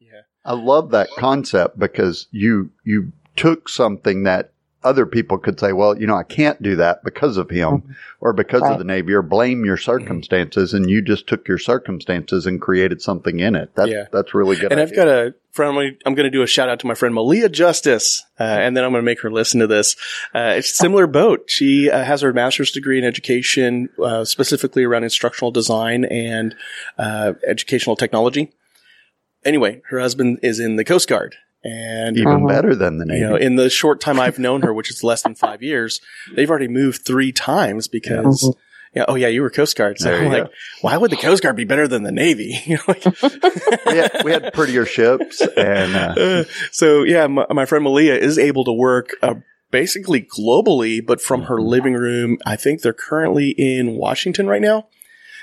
Yeah. 0.00 0.22
I 0.46 0.54
love 0.54 0.90
that 0.92 1.10
concept 1.18 1.78
because 1.78 2.26
you, 2.30 2.70
you 2.84 3.12
took 3.36 3.68
something 3.68 4.22
that 4.22 4.54
other 4.84 5.06
people 5.06 5.38
could 5.38 5.58
say, 5.58 5.72
well, 5.72 5.98
you 5.98 6.06
know, 6.06 6.14
I 6.14 6.22
can't 6.22 6.62
do 6.62 6.76
that 6.76 7.02
because 7.02 7.36
of 7.36 7.50
him 7.50 7.68
mm-hmm. 7.68 7.92
or 8.20 8.32
because 8.32 8.62
right. 8.62 8.72
of 8.72 8.78
the 8.78 8.84
Navy 8.84 9.12
or 9.12 9.22
blame 9.22 9.64
your 9.64 9.76
circumstances. 9.76 10.72
And 10.72 10.88
you 10.88 11.02
just 11.02 11.26
took 11.26 11.48
your 11.48 11.58
circumstances 11.58 12.46
and 12.46 12.60
created 12.60 13.02
something 13.02 13.40
in 13.40 13.56
it. 13.56 13.74
That's, 13.74 13.90
yeah. 13.90 14.04
that's 14.12 14.34
really 14.34 14.56
good. 14.56 14.70
And 14.70 14.80
idea. 14.80 14.84
I've 14.84 14.96
got 14.96 15.08
a 15.08 15.34
friend, 15.50 15.96
I'm 16.06 16.14
going 16.14 16.24
to 16.24 16.30
do 16.30 16.42
a 16.42 16.46
shout 16.46 16.68
out 16.68 16.78
to 16.80 16.86
my 16.86 16.94
friend 16.94 17.12
Malia 17.12 17.48
Justice. 17.48 18.24
Uh, 18.38 18.44
and 18.44 18.76
then 18.76 18.84
I'm 18.84 18.92
going 18.92 19.02
to 19.02 19.06
make 19.06 19.20
her 19.22 19.32
listen 19.32 19.58
to 19.60 19.66
this. 19.66 19.96
Uh, 20.32 20.54
it's 20.56 20.70
a 20.70 20.76
similar 20.76 21.08
boat. 21.08 21.50
She 21.50 21.90
uh, 21.90 22.04
has 22.04 22.20
her 22.20 22.32
master's 22.32 22.70
degree 22.70 22.98
in 22.98 23.04
education, 23.04 23.88
uh, 24.00 24.24
specifically 24.24 24.84
around 24.84 25.02
instructional 25.02 25.50
design 25.50 26.04
and, 26.04 26.54
uh, 26.98 27.32
educational 27.46 27.96
technology. 27.96 28.52
Anyway, 29.44 29.82
her 29.90 29.98
husband 29.98 30.38
is 30.42 30.60
in 30.60 30.76
the 30.76 30.84
Coast 30.84 31.08
Guard 31.08 31.34
and 31.64 32.16
even 32.16 32.32
uh-huh. 32.32 32.46
better 32.46 32.74
than 32.74 32.98
the 32.98 33.04
Navy. 33.04 33.20
You 33.20 33.28
know, 33.28 33.36
in 33.36 33.56
the 33.56 33.70
short 33.70 34.00
time 34.00 34.20
I've 34.20 34.38
known 34.38 34.62
her, 34.62 34.72
which 34.72 34.90
is 34.90 35.02
less 35.02 35.22
than 35.22 35.34
five 35.34 35.62
years, 35.62 36.00
they've 36.34 36.48
already 36.48 36.68
moved 36.68 37.04
three 37.04 37.32
times 37.32 37.88
because. 37.88 38.44
Uh-huh. 38.44 38.52
Yeah, 38.94 39.04
oh 39.06 39.16
yeah, 39.16 39.28
you 39.28 39.42
were 39.42 39.50
Coast 39.50 39.76
Guard. 39.76 39.98
So 39.98 40.10
like, 40.10 40.44
go. 40.44 40.50
why 40.80 40.96
would 40.96 41.10
the 41.10 41.16
Coast 41.16 41.42
Guard 41.42 41.56
be 41.56 41.66
better 41.66 41.86
than 41.86 42.04
the 42.04 42.10
Navy? 42.10 42.58
we, 42.66 42.74
had, 42.74 44.22
we, 44.24 44.30
had, 44.32 44.50
prettier 44.54 44.86
ships, 44.86 45.42
and 45.42 45.94
uh, 46.18 46.44
so 46.72 47.02
yeah, 47.02 47.26
my, 47.26 47.44
my, 47.50 47.66
friend 47.66 47.84
Malia 47.84 48.14
is 48.14 48.38
able 48.38 48.64
to 48.64 48.72
work 48.72 49.10
uh, 49.22 49.34
basically 49.70 50.22
globally, 50.22 51.04
but 51.04 51.20
from 51.20 51.42
her 51.42 51.60
living 51.60 51.94
room. 51.94 52.38
I 52.46 52.56
think 52.56 52.80
they're 52.80 52.94
currently 52.94 53.50
in 53.50 53.92
Washington 53.92 54.46
right 54.46 54.62
now. 54.62 54.88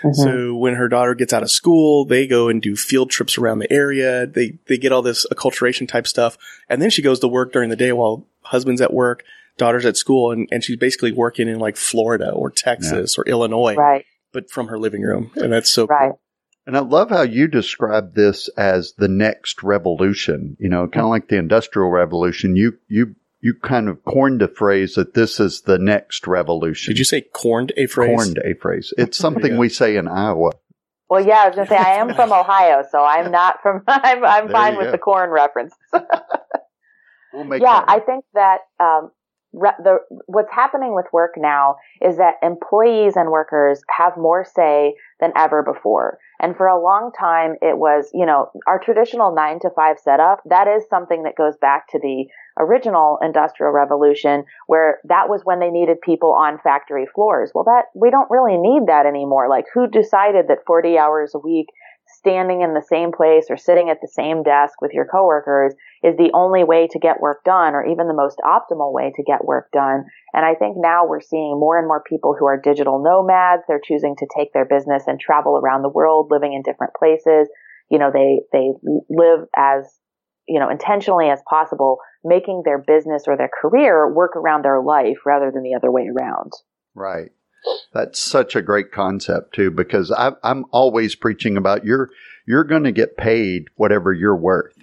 Mm-hmm. 0.05 0.21
So 0.21 0.55
when 0.55 0.75
her 0.75 0.87
daughter 0.87 1.15
gets 1.15 1.33
out 1.33 1.43
of 1.43 1.49
school, 1.49 2.05
they 2.05 2.27
go 2.27 2.47
and 2.47 2.61
do 2.61 2.75
field 2.75 3.09
trips 3.09 3.37
around 3.37 3.59
the 3.59 3.71
area. 3.71 4.27
They, 4.27 4.59
they 4.67 4.77
get 4.77 4.91
all 4.91 5.01
this 5.01 5.25
acculturation 5.31 5.87
type 5.87 6.05
stuff. 6.05 6.37
And 6.69 6.81
then 6.81 6.89
she 6.89 7.01
goes 7.01 7.19
to 7.19 7.27
work 7.27 7.51
during 7.51 7.69
the 7.69 7.75
day 7.75 7.91
while 7.91 8.27
husband's 8.41 8.81
at 8.81 8.93
work, 8.93 9.23
daughter's 9.57 9.85
at 9.85 9.97
school, 9.97 10.31
and, 10.31 10.47
and 10.51 10.63
she's 10.63 10.77
basically 10.77 11.11
working 11.11 11.47
in 11.47 11.59
like 11.59 11.75
Florida 11.75 12.31
or 12.31 12.51
Texas 12.51 13.15
yeah. 13.17 13.21
or 13.21 13.25
Illinois. 13.27 13.75
Right. 13.75 14.05
But 14.31 14.51
from 14.51 14.67
her 14.67 14.77
living 14.77 15.01
room. 15.01 15.31
And 15.35 15.51
that's 15.51 15.71
so 15.71 15.85
right. 15.85 16.09
Cool. 16.09 16.19
And 16.67 16.75
I 16.75 16.81
love 16.81 17.09
how 17.09 17.21
you 17.21 17.47
describe 17.47 18.15
this 18.15 18.49
as 18.57 18.93
the 18.97 19.07
next 19.07 19.63
revolution, 19.63 20.57
you 20.59 20.67
know, 20.67 20.87
kind 20.87 20.95
of 20.95 21.01
mm-hmm. 21.03 21.09
like 21.09 21.27
the 21.29 21.37
industrial 21.37 21.89
revolution. 21.89 22.55
You, 22.55 22.77
you 22.87 23.15
you 23.45 23.53
kind 23.53 23.87
of 23.87 24.03
coined 24.03 24.41
a 24.41 24.47
phrase 24.47 24.95
that 24.95 25.13
this 25.13 25.39
is 25.39 25.61
the 25.61 25.77
next 25.77 26.25
revolution. 26.25 26.91
Did 26.91 26.97
you 26.97 27.05
say 27.05 27.21
corned 27.21 27.71
a 27.77 27.85
phrase? 27.85 28.15
Corned 28.15 28.39
a 28.43 28.55
phrase. 28.55 28.91
It's 28.97 29.19
something 29.19 29.51
yeah. 29.51 29.59
we 29.59 29.69
say 29.69 29.97
in 29.97 30.07
Iowa. 30.07 30.49
Well, 31.11 31.23
yeah, 31.23 31.43
I 31.43 31.47
was 31.49 31.55
going 31.55 31.67
to 31.67 31.73
say 31.75 31.77
I 31.77 31.97
am 31.97 32.15
from 32.15 32.33
Ohio, 32.41 32.83
so 32.89 33.03
I'm 33.03 33.29
not 33.29 33.61
from. 33.61 33.83
I'm, 33.87 34.25
I'm 34.25 34.49
fine 34.49 34.77
with 34.77 34.87
go. 34.87 34.91
the 34.93 34.97
corn 34.97 35.29
reference. 35.29 35.75
We'll 37.33 37.59
yeah, 37.59 37.83
I 37.85 37.99
think 37.99 38.23
that 38.33 38.59
um, 38.79 39.11
re- 39.51 39.75
the 39.83 39.97
what's 40.27 40.53
happening 40.53 40.95
with 40.95 41.05
work 41.11 41.33
now 41.35 41.75
is 42.01 42.15
that 42.15 42.35
employees 42.41 43.17
and 43.17 43.29
workers 43.29 43.81
have 43.97 44.13
more 44.15 44.45
say 44.45 44.95
than 45.19 45.33
ever 45.35 45.61
before. 45.61 46.17
And 46.39 46.55
for 46.55 46.67
a 46.67 46.81
long 46.81 47.11
time, 47.17 47.55
it 47.61 47.77
was, 47.77 48.09
you 48.13 48.25
know, 48.25 48.51
our 48.67 48.79
traditional 48.79 49.35
nine 49.35 49.59
to 49.61 49.69
five 49.75 49.97
setup. 49.99 50.41
That 50.45 50.69
is 50.69 50.83
something 50.89 51.23
that 51.23 51.35
goes 51.35 51.55
back 51.59 51.89
to 51.89 51.99
the 51.99 52.27
original 52.57 53.17
industrial 53.21 53.71
revolution 53.71 54.45
where 54.67 54.99
that 55.05 55.29
was 55.29 55.41
when 55.43 55.59
they 55.59 55.69
needed 55.69 55.97
people 56.01 56.31
on 56.31 56.59
factory 56.63 57.05
floors. 57.13 57.51
Well, 57.53 57.65
that 57.65 57.85
we 57.93 58.11
don't 58.11 58.31
really 58.31 58.57
need 58.57 58.87
that 58.87 59.05
anymore. 59.05 59.49
Like 59.49 59.65
who 59.73 59.87
decided 59.87 60.47
that 60.47 60.65
40 60.65 60.97
hours 60.97 61.33
a 61.35 61.39
week 61.39 61.67
standing 62.07 62.61
in 62.61 62.73
the 62.73 62.85
same 62.87 63.11
place 63.11 63.45
or 63.49 63.57
sitting 63.57 63.89
at 63.89 63.97
the 64.01 64.07
same 64.07 64.43
desk 64.43 64.81
with 64.81 64.91
your 64.93 65.05
coworkers 65.05 65.73
is 66.03 66.15
the 66.17 66.31
only 66.33 66.63
way 66.63 66.87
to 66.87 66.99
get 66.99 67.19
work 67.19 67.43
done 67.43 67.73
or 67.73 67.85
even 67.85 68.07
the 68.07 68.13
most 68.13 68.39
optimal 68.45 68.93
way 68.93 69.11
to 69.15 69.23
get 69.23 69.43
work 69.43 69.71
done. 69.71 70.05
And 70.33 70.45
I 70.45 70.53
think 70.53 70.75
now 70.77 71.05
we're 71.05 71.21
seeing 71.21 71.59
more 71.59 71.77
and 71.77 71.87
more 71.87 72.03
people 72.07 72.35
who 72.37 72.45
are 72.45 72.59
digital 72.61 73.01
nomads. 73.01 73.63
They're 73.67 73.81
choosing 73.83 74.15
to 74.17 74.27
take 74.35 74.53
their 74.53 74.65
business 74.65 75.03
and 75.07 75.19
travel 75.19 75.57
around 75.57 75.81
the 75.81 75.89
world, 75.89 76.27
living 76.29 76.53
in 76.53 76.61
different 76.61 76.93
places. 76.93 77.49
You 77.89 77.99
know, 77.99 78.11
they, 78.13 78.41
they 78.51 78.69
live 79.09 79.47
as, 79.55 79.85
you 80.47 80.59
know, 80.59 80.69
intentionally 80.69 81.29
as 81.29 81.41
possible, 81.49 81.97
making 82.23 82.63
their 82.65 82.77
business 82.77 83.23
or 83.27 83.35
their 83.37 83.49
career 83.61 84.11
work 84.11 84.35
around 84.35 84.63
their 84.63 84.81
life 84.81 85.17
rather 85.25 85.51
than 85.51 85.63
the 85.63 85.75
other 85.75 85.91
way 85.91 86.07
around. 86.07 86.51
Right. 86.93 87.31
That's 87.93 88.19
such 88.19 88.55
a 88.55 88.61
great 88.61 88.91
concept 88.91 89.55
too, 89.55 89.71
because 89.71 90.11
I, 90.11 90.33
I'm 90.43 90.65
always 90.71 91.15
preaching 91.15 91.57
about 91.57 91.83
you're 91.83 92.09
you're 92.45 92.63
going 92.63 92.83
to 92.83 92.91
get 92.91 93.17
paid 93.17 93.69
whatever 93.75 94.13
you're 94.13 94.35
worth, 94.35 94.77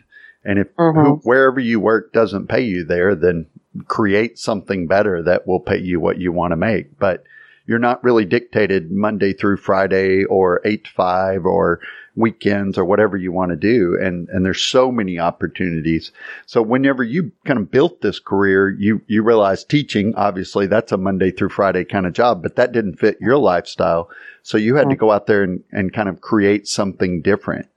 and 0.44 0.58
if 0.58 0.66
Mm-hmm. 0.76 1.00
who, 1.00 1.16
wherever 1.22 1.60
you 1.60 1.78
work 1.78 2.12
doesn't 2.12 2.48
pay 2.48 2.62
you 2.62 2.84
there, 2.84 3.14
then 3.14 3.46
create 3.86 4.36
something 4.36 4.88
better 4.88 5.22
that 5.22 5.46
will 5.46 5.60
pay 5.60 5.78
you 5.78 6.00
what 6.00 6.18
you 6.18 6.32
want 6.32 6.50
to 6.50 6.56
make. 6.56 6.98
But 6.98 7.22
you're 7.66 7.78
not 7.78 8.02
really 8.02 8.24
dictated 8.24 8.90
Monday 8.90 9.32
through 9.32 9.58
Friday 9.58 10.24
or 10.24 10.60
eight 10.64 10.84
to 10.86 10.90
five 10.90 11.46
or 11.46 11.78
weekends 12.14 12.76
or 12.76 12.84
whatever 12.84 13.16
you 13.16 13.32
want 13.32 13.50
to 13.50 13.56
do. 13.56 13.96
And, 14.00 14.28
and 14.28 14.44
there's 14.44 14.60
so 14.62 14.92
many 14.92 15.18
opportunities. 15.18 16.12
So 16.46 16.60
whenever 16.60 17.02
you 17.02 17.32
kind 17.46 17.58
of 17.58 17.70
built 17.70 18.00
this 18.02 18.18
career, 18.18 18.70
you, 18.70 19.00
you 19.06 19.22
realize 19.22 19.64
teaching, 19.64 20.14
obviously 20.16 20.66
that's 20.66 20.92
a 20.92 20.98
Monday 20.98 21.30
through 21.30 21.48
Friday 21.48 21.84
kind 21.84 22.06
of 22.06 22.12
job, 22.12 22.42
but 22.42 22.56
that 22.56 22.72
didn't 22.72 22.98
fit 22.98 23.16
your 23.20 23.38
lifestyle. 23.38 24.10
So 24.42 24.58
you 24.58 24.76
had 24.76 24.90
to 24.90 24.96
go 24.96 25.10
out 25.10 25.26
there 25.26 25.42
and, 25.42 25.62
and 25.72 25.92
kind 25.92 26.08
of 26.08 26.20
create 26.20 26.68
something 26.68 27.22
different. 27.22 27.68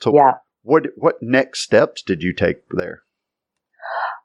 So 0.00 0.14
Yeah. 0.14 0.34
what, 0.62 0.86
what 0.96 1.22
next 1.22 1.60
steps 1.60 2.02
did 2.02 2.22
you 2.22 2.32
take 2.32 2.68
there? 2.70 3.02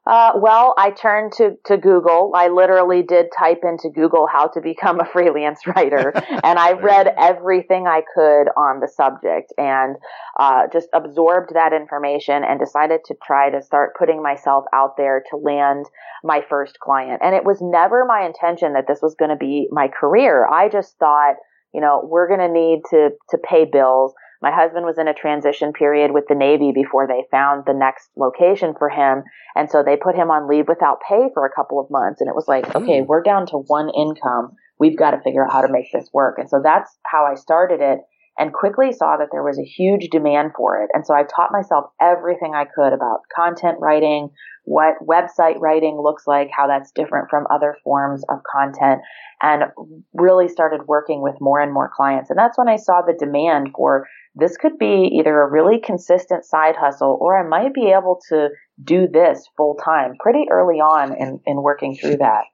Uh, 0.06 0.32
well, 0.36 0.72
I 0.78 0.90
turned 0.90 1.32
to, 1.32 1.56
to 1.64 1.76
Google. 1.76 2.30
I 2.34 2.46
literally 2.46 3.02
did 3.02 3.26
type 3.36 3.62
into 3.64 3.90
Google 3.90 4.28
how 4.30 4.46
to 4.48 4.60
become 4.60 5.00
a 5.00 5.04
freelance 5.12 5.66
writer, 5.66 6.12
and 6.44 6.58
I 6.58 6.72
read 6.72 7.12
everything 7.18 7.86
I 7.88 8.02
could 8.14 8.44
on 8.56 8.80
the 8.80 8.88
subject 8.88 9.52
and 9.58 9.96
uh, 10.38 10.68
just 10.72 10.88
absorbed 10.92 11.54
that 11.54 11.72
information 11.72 12.44
and 12.44 12.60
decided 12.60 13.00
to 13.06 13.14
try 13.24 13.50
to 13.50 13.60
start 13.62 13.96
putting 13.98 14.22
myself 14.22 14.64
out 14.72 14.96
there 14.96 15.24
to 15.30 15.36
land 15.36 15.86
my 16.22 16.40
first 16.48 16.78
client. 16.78 17.20
And 17.24 17.34
it 17.34 17.44
was 17.44 17.58
never 17.60 18.04
my 18.04 18.24
intention 18.24 18.74
that 18.74 18.86
this 18.86 19.00
was 19.02 19.16
going 19.18 19.30
to 19.30 19.36
be 19.36 19.66
my 19.72 19.88
career. 19.88 20.46
I 20.46 20.68
just 20.68 20.96
thought, 20.98 21.34
you 21.74 21.80
know, 21.80 22.00
we're 22.04 22.28
going 22.28 22.40
to 22.40 22.52
need 22.52 22.82
to 22.90 23.10
to 23.30 23.38
pay 23.38 23.64
bills. 23.64 24.14
My 24.42 24.50
husband 24.52 24.84
was 24.84 24.98
in 24.98 25.08
a 25.08 25.14
transition 25.14 25.72
period 25.72 26.12
with 26.12 26.24
the 26.28 26.34
Navy 26.34 26.72
before 26.72 27.06
they 27.06 27.24
found 27.30 27.64
the 27.66 27.74
next 27.74 28.10
location 28.16 28.74
for 28.78 28.88
him. 28.88 29.24
And 29.54 29.70
so 29.70 29.82
they 29.82 29.96
put 29.96 30.14
him 30.14 30.30
on 30.30 30.48
leave 30.48 30.68
without 30.68 31.00
pay 31.06 31.30
for 31.32 31.46
a 31.46 31.52
couple 31.52 31.80
of 31.80 31.90
months. 31.90 32.20
And 32.20 32.28
it 32.28 32.36
was 32.36 32.48
like, 32.48 32.74
okay, 32.74 33.00
hmm. 33.00 33.06
we're 33.06 33.22
down 33.22 33.46
to 33.46 33.56
one 33.66 33.90
income. 33.90 34.52
We've 34.78 34.98
got 34.98 35.12
to 35.12 35.20
figure 35.22 35.44
out 35.44 35.52
how 35.52 35.62
to 35.62 35.72
make 35.72 35.90
this 35.92 36.10
work. 36.12 36.36
And 36.38 36.50
so 36.50 36.60
that's 36.62 36.94
how 37.04 37.24
I 37.24 37.34
started 37.34 37.80
it 37.80 38.00
and 38.38 38.52
quickly 38.52 38.92
saw 38.92 39.16
that 39.16 39.28
there 39.32 39.42
was 39.42 39.58
a 39.58 39.64
huge 39.64 40.08
demand 40.10 40.52
for 40.56 40.82
it. 40.82 40.90
And 40.92 41.06
so 41.06 41.14
I 41.14 41.22
taught 41.22 41.52
myself 41.52 41.86
everything 42.00 42.54
I 42.54 42.64
could 42.64 42.92
about 42.92 43.20
content 43.34 43.78
writing, 43.80 44.30
what 44.64 44.94
website 45.06 45.58
writing 45.58 45.98
looks 46.02 46.26
like, 46.26 46.48
how 46.52 46.66
that's 46.66 46.90
different 46.92 47.28
from 47.30 47.46
other 47.50 47.76
forms 47.82 48.24
of 48.28 48.40
content, 48.50 49.00
and 49.40 49.64
really 50.12 50.48
started 50.48 50.86
working 50.86 51.22
with 51.22 51.34
more 51.40 51.60
and 51.60 51.72
more 51.72 51.90
clients. 51.94 52.30
And 52.30 52.38
that's 52.38 52.58
when 52.58 52.68
I 52.68 52.76
saw 52.76 53.02
the 53.02 53.16
demand 53.18 53.70
for 53.74 54.06
this 54.34 54.56
could 54.58 54.76
be 54.78 55.18
either 55.18 55.40
a 55.40 55.50
really 55.50 55.80
consistent 55.80 56.44
side 56.44 56.76
hustle 56.76 57.16
or 57.20 57.38
I 57.38 57.48
might 57.48 57.72
be 57.72 57.94
able 57.96 58.20
to 58.28 58.50
do 58.82 59.08
this 59.10 59.48
full 59.56 59.76
time 59.82 60.12
pretty 60.20 60.44
early 60.50 60.76
on 60.76 61.14
in, 61.16 61.40
in 61.46 61.62
working 61.62 61.96
through 61.96 62.18
that. 62.18 62.44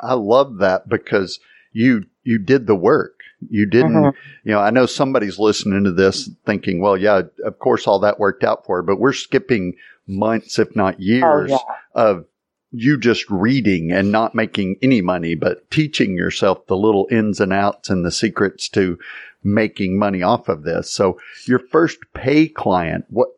I 0.00 0.14
love 0.14 0.58
that 0.58 0.88
because 0.88 1.38
you 1.72 2.04
you 2.24 2.38
did 2.38 2.66
the 2.66 2.74
work. 2.76 3.20
You 3.50 3.66
didn't, 3.66 3.94
Mhm. 3.94 4.12
you 4.44 4.52
know, 4.52 4.60
I 4.60 4.70
know 4.70 4.86
somebody's 4.86 5.38
listening 5.40 5.82
to 5.84 5.90
this 5.92 6.30
thinking, 6.46 6.80
well, 6.80 6.96
yeah, 6.96 7.22
of 7.44 7.58
course 7.58 7.88
all 7.88 7.98
that 8.00 8.20
worked 8.20 8.44
out 8.44 8.64
for 8.64 8.76
her, 8.76 8.82
but 8.82 9.00
we're 9.00 9.12
skipping 9.12 9.74
months, 10.06 10.58
if 10.60 10.76
not 10.76 11.00
years 11.00 11.50
Oh, 11.52 11.58
yeah. 11.68 11.74
of 11.94 12.24
you 12.70 12.96
just 12.98 13.28
reading 13.28 13.90
and 13.90 14.12
not 14.12 14.34
making 14.36 14.76
any 14.80 15.00
money, 15.00 15.34
but 15.34 15.68
teaching 15.70 16.16
yourself 16.16 16.66
the 16.68 16.76
little 16.76 17.08
ins 17.10 17.40
and 17.40 17.52
outs 17.52 17.90
and 17.90 18.04
the 18.04 18.12
secrets 18.12 18.68
to 18.70 18.98
making 19.42 19.98
money 19.98 20.22
off 20.22 20.48
of 20.48 20.62
this. 20.62 20.90
So 20.92 21.18
your 21.46 21.58
first 21.58 21.98
pay 22.14 22.46
client, 22.46 23.06
what, 23.10 23.28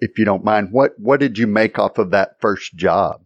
if 0.00 0.18
you 0.18 0.24
don't 0.24 0.42
mind, 0.44 0.72
what, 0.72 0.98
what 0.98 1.20
did 1.20 1.36
you 1.36 1.46
make 1.46 1.78
off 1.78 1.98
of 1.98 2.10
that 2.10 2.40
first 2.40 2.74
job? 2.74 3.20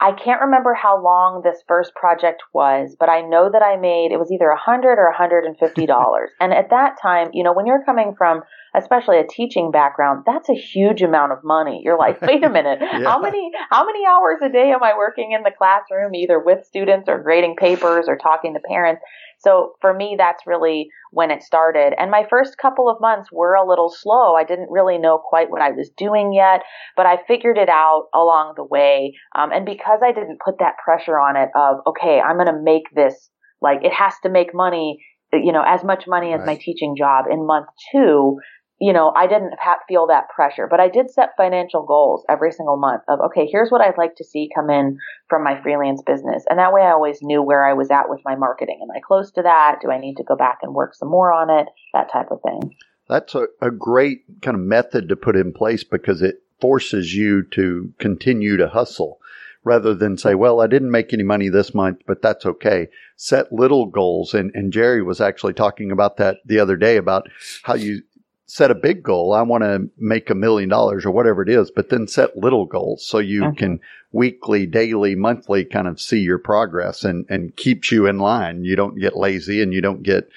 I 0.00 0.12
can't 0.12 0.40
remember 0.40 0.74
how 0.74 1.02
long 1.02 1.42
this 1.42 1.62
first 1.66 1.94
project 1.94 2.42
was, 2.52 2.96
but 2.98 3.08
I 3.08 3.20
know 3.20 3.48
that 3.50 3.62
I 3.62 3.76
made 3.76 4.10
it 4.12 4.18
was 4.18 4.32
either 4.32 4.48
a 4.48 4.58
hundred 4.58 4.98
or 4.98 5.06
a 5.06 5.16
hundred 5.16 5.44
and 5.44 5.56
fifty 5.58 5.86
dollars. 5.86 6.30
and 6.40 6.52
at 6.52 6.70
that 6.70 6.96
time, 7.00 7.30
you 7.32 7.44
know, 7.44 7.52
when 7.52 7.66
you're 7.66 7.84
coming 7.84 8.14
from 8.16 8.42
especially 8.76 9.18
a 9.18 9.26
teaching 9.26 9.70
background, 9.70 10.24
that's 10.26 10.48
a 10.48 10.54
huge 10.54 11.02
amount 11.02 11.32
of 11.32 11.38
money. 11.44 11.80
You're 11.84 11.98
like, 11.98 12.20
wait 12.20 12.44
a 12.44 12.50
minute, 12.50 12.80
how 13.04 13.20
many 13.20 13.50
how 13.70 13.84
many 13.84 14.04
hours 14.06 14.38
a 14.42 14.48
day 14.48 14.72
am 14.72 14.82
I 14.82 14.96
working 14.96 15.32
in 15.32 15.42
the 15.42 15.52
classroom, 15.56 16.14
either 16.14 16.38
with 16.38 16.64
students 16.66 17.08
or 17.08 17.22
grading 17.22 17.56
papers 17.56 18.06
or 18.08 18.16
talking 18.16 18.54
to 18.54 18.60
parents? 18.60 19.02
So 19.38 19.72
for 19.80 19.92
me, 19.92 20.16
that's 20.18 20.46
really 20.46 20.88
when 21.10 21.30
it 21.30 21.42
started. 21.42 21.92
And 21.98 22.10
my 22.10 22.24
first 22.28 22.56
couple 22.58 22.88
of 22.88 23.00
months 23.00 23.28
were 23.30 23.54
a 23.54 23.66
little 23.66 23.92
slow. 23.94 24.34
I 24.34 24.44
didn't 24.44 24.70
really 24.70 24.98
know 24.98 25.18
quite 25.18 25.50
what 25.50 25.60
I 25.60 25.70
was 25.70 25.90
doing 25.96 26.32
yet, 26.32 26.62
but 26.96 27.06
I 27.06 27.18
figured 27.28 27.58
it 27.58 27.68
out 27.68 28.06
along 28.14 28.54
the 28.56 28.64
way. 28.64 29.14
Um, 29.36 29.52
and 29.52 29.66
because 29.66 30.00
I 30.02 30.12
didn't 30.12 30.40
put 30.44 30.58
that 30.58 30.78
pressure 30.82 31.18
on 31.18 31.36
it 31.36 31.50
of, 31.54 31.78
okay, 31.86 32.20
I'm 32.20 32.36
going 32.36 32.46
to 32.46 32.62
make 32.62 32.84
this, 32.94 33.30
like, 33.60 33.84
it 33.84 33.92
has 33.92 34.14
to 34.22 34.30
make 34.30 34.54
money, 34.54 34.98
you 35.32 35.52
know, 35.52 35.62
as 35.66 35.84
much 35.84 36.04
money 36.06 36.32
as 36.32 36.44
my 36.46 36.56
teaching 36.56 36.94
job 36.96 37.26
in 37.30 37.46
month 37.46 37.66
two, 37.92 38.38
you 38.80 38.92
know, 38.92 39.12
I 39.14 39.26
didn't 39.26 39.54
ha- 39.60 39.78
feel 39.88 40.08
that 40.08 40.28
pressure, 40.28 40.66
but 40.68 40.80
I 40.80 40.88
did 40.88 41.10
set 41.10 41.30
financial 41.36 41.84
goals 41.84 42.24
every 42.28 42.50
single 42.50 42.76
month 42.76 43.02
of, 43.08 43.20
okay, 43.26 43.46
here's 43.50 43.70
what 43.70 43.80
I'd 43.80 43.98
like 43.98 44.16
to 44.16 44.24
see 44.24 44.50
come 44.54 44.68
in 44.68 44.98
from 45.28 45.44
my 45.44 45.60
freelance 45.62 46.02
business. 46.04 46.44
And 46.50 46.58
that 46.58 46.72
way 46.72 46.82
I 46.82 46.90
always 46.90 47.22
knew 47.22 47.42
where 47.42 47.64
I 47.64 47.72
was 47.74 47.90
at 47.90 48.08
with 48.08 48.20
my 48.24 48.34
marketing. 48.34 48.80
Am 48.82 48.90
I 48.90 49.00
close 49.00 49.30
to 49.32 49.42
that? 49.42 49.78
Do 49.80 49.90
I 49.90 50.00
need 50.00 50.16
to 50.16 50.24
go 50.24 50.36
back 50.36 50.58
and 50.62 50.74
work 50.74 50.94
some 50.94 51.08
more 51.08 51.32
on 51.32 51.50
it? 51.50 51.68
That 51.92 52.10
type 52.12 52.30
of 52.30 52.40
thing. 52.42 52.74
That's 53.08 53.34
a, 53.34 53.46
a 53.60 53.70
great 53.70 54.24
kind 54.42 54.56
of 54.56 54.62
method 54.62 55.08
to 55.08 55.16
put 55.16 55.36
in 55.36 55.52
place 55.52 55.84
because 55.84 56.20
it 56.20 56.42
forces 56.60 57.14
you 57.14 57.44
to 57.52 57.92
continue 57.98 58.56
to 58.56 58.68
hustle 58.68 59.20
rather 59.62 59.94
than 59.94 60.18
say, 60.18 60.34
well, 60.34 60.60
I 60.60 60.66
didn't 60.66 60.90
make 60.90 61.12
any 61.12 61.22
money 61.22 61.48
this 61.48 61.74
month, 61.74 62.00
but 62.06 62.22
that's 62.22 62.44
okay. 62.44 62.88
Set 63.16 63.52
little 63.52 63.86
goals. 63.86 64.34
And, 64.34 64.50
and 64.54 64.72
Jerry 64.72 65.02
was 65.02 65.20
actually 65.20 65.54
talking 65.54 65.90
about 65.90 66.16
that 66.18 66.38
the 66.44 66.58
other 66.58 66.76
day 66.76 66.96
about 66.96 67.28
how 67.62 67.74
you 67.74 68.02
set 68.46 68.70
a 68.70 68.74
big 68.74 69.02
goal. 69.02 69.32
I 69.32 69.42
want 69.42 69.62
to 69.64 69.88
make 69.98 70.28
a 70.30 70.34
million 70.34 70.68
dollars 70.68 71.04
or 71.06 71.10
whatever 71.10 71.42
it 71.42 71.48
is, 71.48 71.70
but 71.70 71.88
then 71.88 72.06
set 72.06 72.36
little 72.36 72.66
goals 72.66 73.06
so 73.06 73.18
you 73.18 73.42
Mhm. 73.42 73.56
can 73.56 73.80
weekly, 74.12 74.64
daily, 74.66 75.14
monthly 75.16 75.64
kind 75.64 75.88
of 75.88 76.00
see 76.00 76.20
your 76.20 76.38
progress 76.38 77.02
and, 77.04 77.26
and 77.28 77.56
keeps 77.56 77.90
you 77.90 78.06
in 78.06 78.18
line. 78.18 78.62
You 78.64 78.76
don't 78.76 79.00
get 79.00 79.16
lazy 79.16 79.60
and 79.62 79.72
you 79.72 79.80
don't 79.80 80.02
get 80.04 80.28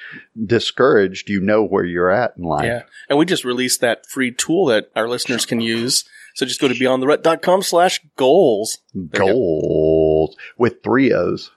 discouraged. 0.46 1.30
You 1.30 1.40
know 1.42 1.64
where 1.64 1.84
you're 1.86 2.10
at 2.10 2.34
in 2.38 2.44
life. 2.44 2.64
Yeah. 2.66 2.84
And 3.10 3.20
we 3.20 3.26
just 3.26 3.44
released 3.46 3.82
that 3.82 4.06
free 4.08 4.32
tool 4.32 4.66
that 4.68 4.90
our 4.96 5.08
listeners 5.08 5.46
can 5.46 5.62
use. 5.62 6.06
So 6.34 6.46
just 6.46 6.62
go 6.62 6.68
to 6.68 6.74
beyondtherut.com 6.74 7.62
slash 7.64 8.00
goals. 8.16 8.80
There 8.96 9.26
you 9.26 9.32
go. 9.32 9.34
goals 9.34 10.36
with 10.58 10.82
three 10.84 11.12
O's. 11.14 11.52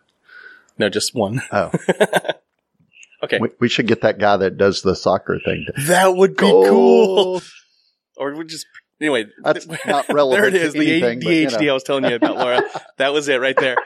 No, 0.78 0.88
just 0.88 1.14
one. 1.14 1.42
Oh, 1.52 1.71
Okay. 3.22 3.38
we, 3.38 3.48
we 3.60 3.68
should 3.68 3.86
get 3.86 4.00
that 4.02 4.18
guy 4.18 4.36
that 4.38 4.56
does 4.56 4.82
the 4.82 4.94
soccer 4.96 5.38
thing. 5.44 5.66
To, 5.74 5.82
That 5.88 6.14
would 6.16 6.36
be 6.36 6.42
cool. 6.42 7.42
Or 8.16 8.34
we 8.34 8.44
just, 8.46 8.66
anyway. 9.00 9.26
That's 9.42 9.66
th- 9.66 9.80
not 9.86 10.08
relevant 10.08 10.52
There 10.52 10.62
it 10.62 10.72
to. 10.72 10.78
The 10.78 10.90
anything, 10.90 11.20
but, 11.20 11.28
you 11.32 11.46
ADHD 11.48 11.66
know. 11.66 11.70
I 11.70 11.74
was 11.74 11.82
telling 11.82 12.04
you 12.04 12.14
about, 12.16 12.36
Laura. 12.36 12.62
that 12.98 13.12
was 13.12 13.28
it 13.28 13.40
right 13.40 13.56
there. 13.56 13.76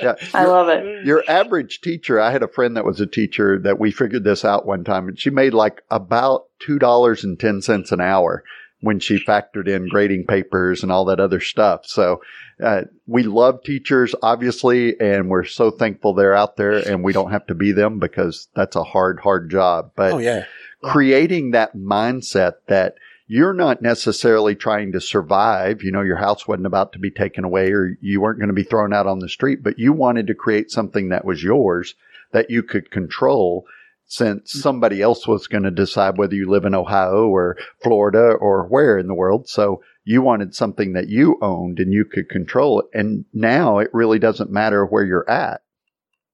Yeah, 0.00 0.14
I 0.34 0.44
love 0.44 0.68
it. 0.68 1.04
your 1.04 1.24
average 1.28 1.80
teacher. 1.80 2.20
I 2.20 2.30
had 2.30 2.42
a 2.42 2.48
friend 2.48 2.76
that 2.76 2.84
was 2.84 3.00
a 3.00 3.06
teacher 3.06 3.58
that 3.60 3.78
we 3.78 3.90
figured 3.90 4.24
this 4.24 4.44
out 4.44 4.66
one 4.66 4.84
time, 4.84 5.08
and 5.08 5.18
she 5.18 5.30
made 5.30 5.54
like 5.54 5.82
about 5.90 6.44
two 6.60 6.78
dollars 6.78 7.24
and 7.24 7.38
ten 7.38 7.62
cents 7.62 7.92
an 7.92 8.00
hour. 8.00 8.44
when 8.80 9.00
she 9.00 9.18
factored 9.18 9.66
in 9.66 9.88
grading 9.88 10.24
papers 10.24 10.82
and 10.84 10.92
all 10.92 11.04
that 11.06 11.18
other 11.18 11.40
stuff. 11.40 11.80
So 11.84 12.20
uh, 12.62 12.82
we 13.06 13.22
love 13.22 13.62
teachers, 13.62 14.14
obviously, 14.22 14.98
and 15.00 15.28
we're 15.28 15.44
so 15.44 15.70
thankful 15.70 16.14
they're 16.14 16.34
out 16.34 16.56
there 16.56 16.72
and 16.72 17.04
we 17.04 17.12
don't 17.12 17.30
have 17.30 17.46
to 17.46 17.54
be 17.54 17.72
them 17.72 17.98
because 17.98 18.48
that's 18.54 18.76
a 18.76 18.84
hard, 18.84 19.20
hard 19.20 19.50
job. 19.50 19.92
But 19.94 20.12
oh, 20.14 20.18
yeah. 20.18 20.44
creating 20.82 21.52
that 21.52 21.76
mindset 21.76 22.54
that 22.66 22.96
you're 23.28 23.54
not 23.54 23.82
necessarily 23.82 24.56
trying 24.56 24.92
to 24.92 25.00
survive. 25.00 25.82
You 25.82 25.92
know, 25.92 26.00
your 26.00 26.16
house 26.16 26.48
wasn't 26.48 26.66
about 26.66 26.92
to 26.94 26.98
be 26.98 27.10
taken 27.10 27.44
away 27.44 27.72
or 27.72 27.96
you 28.00 28.20
weren't 28.20 28.38
going 28.38 28.48
to 28.48 28.54
be 28.54 28.64
thrown 28.64 28.92
out 28.92 29.06
on 29.06 29.20
the 29.20 29.28
street, 29.28 29.62
but 29.62 29.78
you 29.78 29.92
wanted 29.92 30.26
to 30.26 30.34
create 30.34 30.70
something 30.70 31.10
that 31.10 31.24
was 31.24 31.42
yours 31.42 31.94
that 32.32 32.50
you 32.50 32.62
could 32.62 32.90
control 32.90 33.66
since 34.08 34.56
mm. 34.56 34.60
somebody 34.60 35.00
else 35.00 35.28
was 35.28 35.46
going 35.46 35.62
to 35.62 35.70
decide 35.70 36.18
whether 36.18 36.34
you 36.34 36.50
live 36.50 36.64
in 36.64 36.74
Ohio 36.74 37.28
or 37.28 37.56
Florida 37.82 38.32
or 38.32 38.66
where 38.66 38.98
in 38.98 39.06
the 39.06 39.14
world. 39.14 39.48
So 39.48 39.82
you 40.04 40.22
wanted 40.22 40.54
something 40.54 40.94
that 40.94 41.08
you 41.08 41.38
owned 41.40 41.78
and 41.78 41.92
you 41.92 42.04
could 42.04 42.28
control 42.28 42.80
it. 42.80 42.86
And 42.98 43.26
now 43.32 43.78
it 43.78 43.90
really 43.92 44.18
doesn't 44.18 44.50
matter 44.50 44.84
where 44.84 45.04
you're 45.04 45.30
at. 45.30 45.60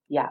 Yeah. 0.09 0.31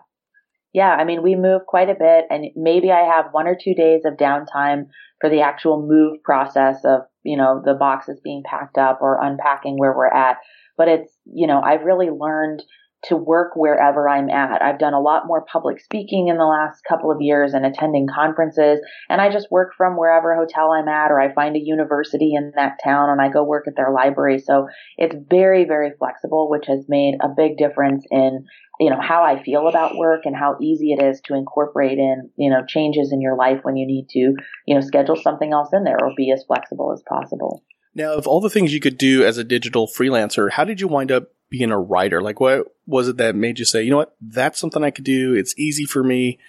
Yeah. 0.73 0.89
I 0.89 1.03
mean, 1.03 1.21
we 1.21 1.35
move 1.35 1.61
quite 1.67 1.89
a 1.89 1.95
bit 1.95 2.25
and 2.29 2.45
maybe 2.55 2.91
I 2.91 3.01
have 3.01 3.25
one 3.31 3.47
or 3.47 3.57
two 3.61 3.75
days 3.75 4.03
of 4.05 4.13
downtime 4.13 4.87
for 5.19 5.29
the 5.29 5.41
actual 5.41 5.85
move 5.87 6.23
process 6.23 6.77
of, 6.85 7.01
you 7.23 7.37
know, 7.37 7.61
the 7.63 7.73
boxes 7.73 8.19
being 8.23 8.43
packed 8.45 8.77
up 8.77 8.99
or 9.01 9.21
unpacking 9.21 9.77
where 9.77 9.95
we're 9.95 10.07
at. 10.07 10.37
But 10.77 10.87
it's, 10.87 11.17
you 11.25 11.45
know, 11.45 11.61
I've 11.61 11.83
really 11.83 12.09
learned 12.09 12.63
to 13.05 13.17
work 13.17 13.51
wherever 13.55 14.07
I'm 14.07 14.29
at. 14.29 14.61
I've 14.61 14.79
done 14.79 14.93
a 14.93 15.01
lot 15.01 15.27
more 15.27 15.45
public 15.51 15.79
speaking 15.79 16.29
in 16.29 16.37
the 16.37 16.45
last 16.45 16.83
couple 16.87 17.11
of 17.11 17.21
years 17.21 17.53
and 17.53 17.65
attending 17.65 18.07
conferences. 18.07 18.79
And 19.09 19.19
I 19.19 19.31
just 19.31 19.51
work 19.51 19.73
from 19.75 19.97
wherever 19.97 20.35
hotel 20.35 20.71
I'm 20.71 20.87
at, 20.87 21.11
or 21.11 21.19
I 21.19 21.33
find 21.33 21.55
a 21.55 21.63
university 21.63 22.33
in 22.35 22.53
that 22.55 22.77
town 22.83 23.09
and 23.09 23.21
I 23.21 23.29
go 23.29 23.43
work 23.43 23.67
at 23.67 23.75
their 23.75 23.91
library. 23.91 24.39
So 24.39 24.67
it's 24.97 25.15
very, 25.29 25.65
very 25.65 25.91
flexible, 25.97 26.49
which 26.49 26.65
has 26.67 26.85
made 26.87 27.15
a 27.21 27.29
big 27.35 27.57
difference 27.57 28.05
in, 28.09 28.45
you 28.79 28.89
know, 28.89 29.01
how 29.01 29.23
I 29.23 29.43
feel 29.43 29.67
about 29.67 29.97
work 29.97 30.21
and 30.25 30.35
how 30.35 30.57
easy 30.61 30.93
it 30.93 31.03
is 31.03 31.21
to 31.25 31.35
incorporate 31.35 31.97
in, 31.97 32.29
you 32.37 32.49
know, 32.49 32.63
changes 32.65 33.11
in 33.11 33.21
your 33.21 33.35
life 33.35 33.59
when 33.63 33.75
you 33.75 33.85
need 33.85 34.07
to, 34.11 34.33
you 34.65 34.75
know, 34.75 34.81
schedule 34.81 35.17
something 35.17 35.51
else 35.51 35.69
in 35.73 35.83
there 35.83 35.97
or 36.01 36.13
be 36.15 36.31
as 36.31 36.45
flexible 36.47 36.93
as 36.93 37.03
possible. 37.07 37.63
Now, 37.95 38.13
of 38.13 38.27
all 38.27 38.41
the 38.41 38.49
things 38.49 38.73
you 38.73 38.79
could 38.79 38.97
do 38.97 39.25
as 39.25 39.37
a 39.37 39.43
digital 39.43 39.87
freelancer, 39.87 40.51
how 40.51 40.63
did 40.63 40.81
you 40.81 40.87
wind 40.87 41.11
up 41.11 41.29
being 41.49 41.71
a 41.71 41.79
writer? 41.79 42.21
Like, 42.21 42.39
what 42.39 42.73
was 42.87 43.07
it 43.07 43.17
that 43.17 43.35
made 43.35 43.59
you 43.59 43.65
say, 43.65 43.83
you 43.83 43.91
know 43.91 43.97
what, 43.97 44.15
that's 44.19 44.59
something 44.59 44.83
I 44.83 44.91
could 44.91 45.03
do. 45.03 45.33
It's 45.33 45.57
easy 45.57 45.85
for 45.85 46.03
me. 46.03 46.39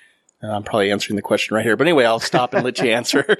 Uh, 0.43 0.49
I'm 0.49 0.63
probably 0.63 0.91
answering 0.91 1.17
the 1.17 1.23
question 1.23 1.55
right 1.55 1.65
here, 1.65 1.77
but 1.77 1.87
anyway, 1.87 2.05
I'll 2.05 2.21
stop 2.21 2.55
and 2.55 2.65
let 2.65 2.79
you 2.79 2.91
answer. 2.91 3.25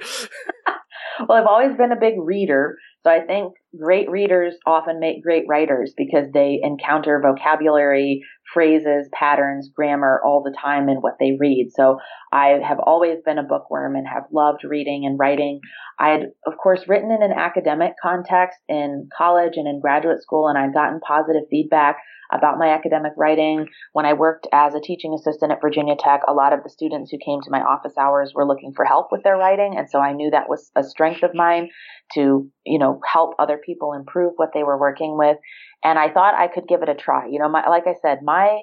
well, 1.27 1.37
I've 1.37 1.47
always 1.47 1.75
been 1.77 1.91
a 1.91 1.99
big 1.99 2.15
reader. 2.17 2.77
So 3.03 3.11
I 3.11 3.21
think 3.21 3.53
great 3.77 4.09
readers 4.09 4.55
often 4.65 4.99
make 4.99 5.23
great 5.23 5.45
writers 5.47 5.93
because 5.95 6.31
they 6.33 6.59
encounter 6.61 7.21
vocabulary, 7.21 8.21
phrases, 8.53 9.09
patterns, 9.13 9.69
grammar 9.75 10.21
all 10.23 10.43
the 10.43 10.55
time 10.59 10.89
in 10.89 10.97
what 10.97 11.17
they 11.19 11.37
read. 11.39 11.69
So 11.73 11.99
I 12.31 12.59
have 12.63 12.79
always 12.79 13.19
been 13.25 13.37
a 13.37 13.43
bookworm 13.43 13.95
and 13.95 14.07
have 14.07 14.25
loved 14.31 14.63
reading 14.63 15.05
and 15.05 15.19
writing. 15.19 15.59
I 15.99 16.09
had, 16.09 16.21
of 16.45 16.53
course, 16.61 16.87
written 16.87 17.11
in 17.11 17.23
an 17.23 17.31
academic 17.31 17.93
context 18.01 18.59
in 18.67 19.09
college 19.15 19.53
and 19.55 19.67
in 19.67 19.79
graduate 19.79 20.21
school, 20.21 20.47
and 20.47 20.57
I'd 20.57 20.73
gotten 20.73 20.99
positive 20.99 21.43
feedback 21.49 21.97
about 22.31 22.57
my 22.57 22.69
academic 22.69 23.13
writing. 23.17 23.67
When 23.93 24.05
I 24.05 24.13
worked 24.13 24.47
as 24.51 24.73
a 24.73 24.79
teaching 24.79 25.13
assistant 25.13 25.51
at 25.51 25.61
Virginia 25.61 25.95
Tech, 25.97 26.21
a 26.27 26.33
lot 26.33 26.53
of 26.53 26.63
the 26.63 26.69
students 26.69 27.11
who 27.11 27.17
came 27.23 27.41
to 27.41 27.51
my 27.51 27.61
office 27.61 27.97
hours 27.97 28.33
were 28.35 28.47
looking 28.47 28.73
for 28.75 28.85
help 28.85 29.07
with 29.11 29.23
their 29.23 29.37
writing. 29.37 29.75
And 29.77 29.89
so 29.89 29.99
I 29.99 30.13
knew 30.13 30.31
that 30.31 30.49
was 30.49 30.71
a 30.75 30.83
strength 30.83 31.23
of 31.23 31.33
mine 31.33 31.69
to, 32.13 32.49
you 32.65 32.79
know, 32.79 32.99
help 33.11 33.33
other 33.39 33.59
people 33.63 33.93
improve 33.93 34.33
what 34.37 34.49
they 34.53 34.63
were 34.63 34.79
working 34.79 35.17
with. 35.17 35.37
And 35.83 35.99
I 35.99 36.11
thought 36.11 36.35
I 36.35 36.47
could 36.47 36.67
give 36.67 36.81
it 36.81 36.89
a 36.89 36.95
try. 36.95 37.27
You 37.29 37.39
know, 37.39 37.49
my, 37.49 37.67
like 37.69 37.87
I 37.87 37.95
said, 38.01 38.19
my 38.23 38.61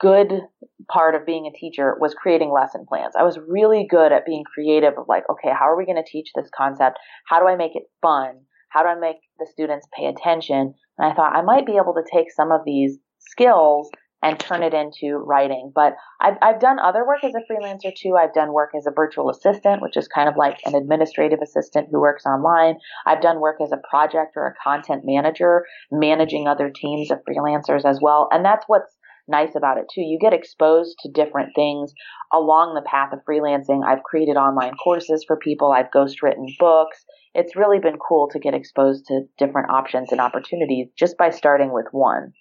good 0.00 0.32
part 0.90 1.14
of 1.14 1.26
being 1.26 1.46
a 1.46 1.56
teacher 1.56 1.96
was 2.00 2.14
creating 2.14 2.50
lesson 2.50 2.84
plans. 2.88 3.14
I 3.18 3.22
was 3.22 3.38
really 3.38 3.86
good 3.88 4.12
at 4.12 4.26
being 4.26 4.44
creative 4.52 4.94
of 4.98 5.06
like, 5.08 5.24
okay, 5.30 5.50
how 5.56 5.68
are 5.68 5.76
we 5.76 5.86
going 5.86 6.02
to 6.02 6.10
teach 6.10 6.30
this 6.34 6.50
concept? 6.56 6.98
How 7.28 7.40
do 7.40 7.46
I 7.46 7.56
make 7.56 7.76
it 7.76 7.84
fun? 8.02 8.40
How 8.74 8.82
do 8.82 8.88
I 8.88 8.96
make 8.96 9.18
the 9.38 9.46
students 9.46 9.86
pay 9.96 10.06
attention? 10.06 10.74
And 10.98 11.12
I 11.12 11.14
thought 11.14 11.36
I 11.36 11.42
might 11.42 11.64
be 11.64 11.76
able 11.76 11.94
to 11.94 12.02
take 12.12 12.32
some 12.32 12.50
of 12.50 12.62
these 12.66 12.98
skills 13.18 13.88
and 14.20 14.40
turn 14.40 14.62
it 14.62 14.72
into 14.72 15.18
writing. 15.18 15.70
But 15.72 15.94
I've, 16.20 16.38
I've 16.40 16.58
done 16.58 16.78
other 16.78 17.06
work 17.06 17.22
as 17.22 17.34
a 17.34 17.52
freelancer 17.52 17.94
too. 17.94 18.16
I've 18.18 18.32
done 18.32 18.52
work 18.52 18.70
as 18.76 18.86
a 18.86 18.90
virtual 18.90 19.30
assistant, 19.30 19.82
which 19.82 19.96
is 19.96 20.08
kind 20.08 20.28
of 20.28 20.36
like 20.36 20.58
an 20.64 20.74
administrative 20.74 21.40
assistant 21.42 21.88
who 21.92 22.00
works 22.00 22.24
online. 22.24 22.76
I've 23.06 23.20
done 23.20 23.38
work 23.38 23.56
as 23.62 23.70
a 23.70 23.82
project 23.88 24.32
or 24.34 24.46
a 24.46 24.54
content 24.64 25.02
manager, 25.04 25.66
managing 25.92 26.48
other 26.48 26.72
teams 26.74 27.10
of 27.10 27.18
freelancers 27.28 27.84
as 27.84 28.00
well. 28.00 28.28
And 28.32 28.44
that's 28.44 28.64
what's 28.66 28.96
nice 29.28 29.54
about 29.54 29.78
it 29.78 29.84
too. 29.94 30.00
You 30.00 30.18
get 30.18 30.32
exposed 30.32 30.96
to 31.00 31.12
different 31.12 31.50
things 31.54 31.92
along 32.32 32.74
the 32.74 32.88
path 32.88 33.12
of 33.12 33.20
freelancing. 33.28 33.84
I've 33.86 34.02
created 34.02 34.36
online 34.36 34.74
courses 34.82 35.24
for 35.26 35.36
people. 35.36 35.70
I've 35.70 35.90
ghostwritten 35.94 36.46
books. 36.58 37.04
It's 37.34 37.56
really 37.56 37.80
been 37.80 37.98
cool 37.98 38.28
to 38.30 38.38
get 38.38 38.54
exposed 38.54 39.06
to 39.06 39.22
different 39.38 39.70
options 39.70 40.12
and 40.12 40.20
opportunities 40.20 40.88
just 40.96 41.18
by 41.18 41.30
starting 41.30 41.72
with 41.72 41.86
one. 41.90 42.32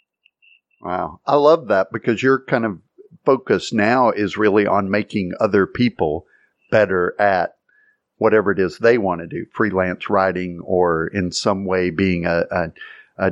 Wow. 0.82 1.20
I 1.26 1.36
love 1.36 1.70
that 1.70 1.92
because 1.92 2.22
your 2.22 2.44
kind 2.46 2.66
of 2.66 2.80
focus 3.26 3.74
now 3.74 4.12
is 4.12 4.38
really 4.38 4.68
on 4.68 4.92
making 4.92 5.34
other 5.40 5.66
people 5.66 6.26
better 6.70 7.20
at 7.20 7.56
whatever 8.18 8.52
it 8.52 8.60
is 8.60 8.78
they 8.78 8.98
want 8.98 9.22
to 9.22 9.28
do, 9.28 9.46
freelance 9.54 10.10
writing 10.10 10.60
or 10.64 11.08
in 11.08 11.32
some 11.32 11.66
way 11.66 11.90
being 11.90 12.26
a, 12.26 12.44
a, 12.52 12.72
a 13.18 13.32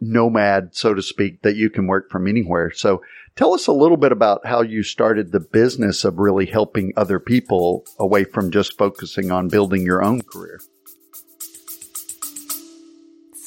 nomad, 0.00 0.74
so 0.74 0.94
to 0.94 1.02
speak, 1.02 1.42
that 1.42 1.56
you 1.56 1.70
can 1.70 1.86
work 1.86 2.10
from 2.10 2.26
anywhere. 2.26 2.70
So 2.70 3.02
tell 3.36 3.54
us 3.54 3.66
a 3.66 3.72
little 3.72 3.96
bit 3.96 4.12
about 4.12 4.46
how 4.46 4.62
you 4.62 4.82
started 4.82 5.32
the 5.32 5.40
business 5.40 6.04
of 6.04 6.18
really 6.18 6.46
helping 6.46 6.92
other 6.96 7.18
people 7.18 7.84
away 7.98 8.24
from 8.24 8.50
just 8.50 8.76
focusing 8.78 9.30
on 9.30 9.48
building 9.48 9.82
your 9.82 10.04
own 10.04 10.22
career. 10.22 10.60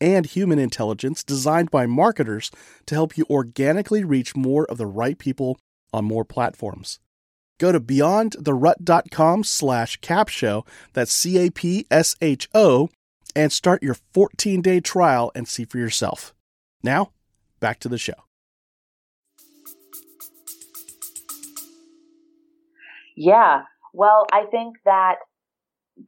and 0.00 0.26
human 0.26 0.58
intelligence 0.58 1.22
designed 1.24 1.70
by 1.70 1.86
marketers 1.86 2.50
to 2.86 2.94
help 2.94 3.16
you 3.16 3.24
organically 3.30 4.04
reach 4.04 4.36
more 4.36 4.64
of 4.66 4.78
the 4.78 4.86
right 4.86 5.18
people 5.18 5.58
on 5.92 6.04
more 6.04 6.24
platforms. 6.24 6.98
Go 7.58 7.70
to 7.72 7.80
beyondtherut.com 7.80 9.44
slash 9.44 10.00
capsho, 10.00 10.66
that's 10.92 11.12
C-A-P-S-H-O, 11.12 12.90
and 13.36 13.52
start 13.52 13.82
your 13.82 13.96
14-day 14.14 14.80
trial 14.80 15.30
and 15.34 15.46
see 15.46 15.64
for 15.64 15.78
yourself. 15.78 16.34
Now, 16.82 17.12
back 17.60 17.78
to 17.80 17.88
the 17.88 17.98
show. 17.98 18.14
Yeah. 23.16 23.62
Well, 23.92 24.26
I 24.32 24.44
think 24.50 24.76
that 24.84 25.16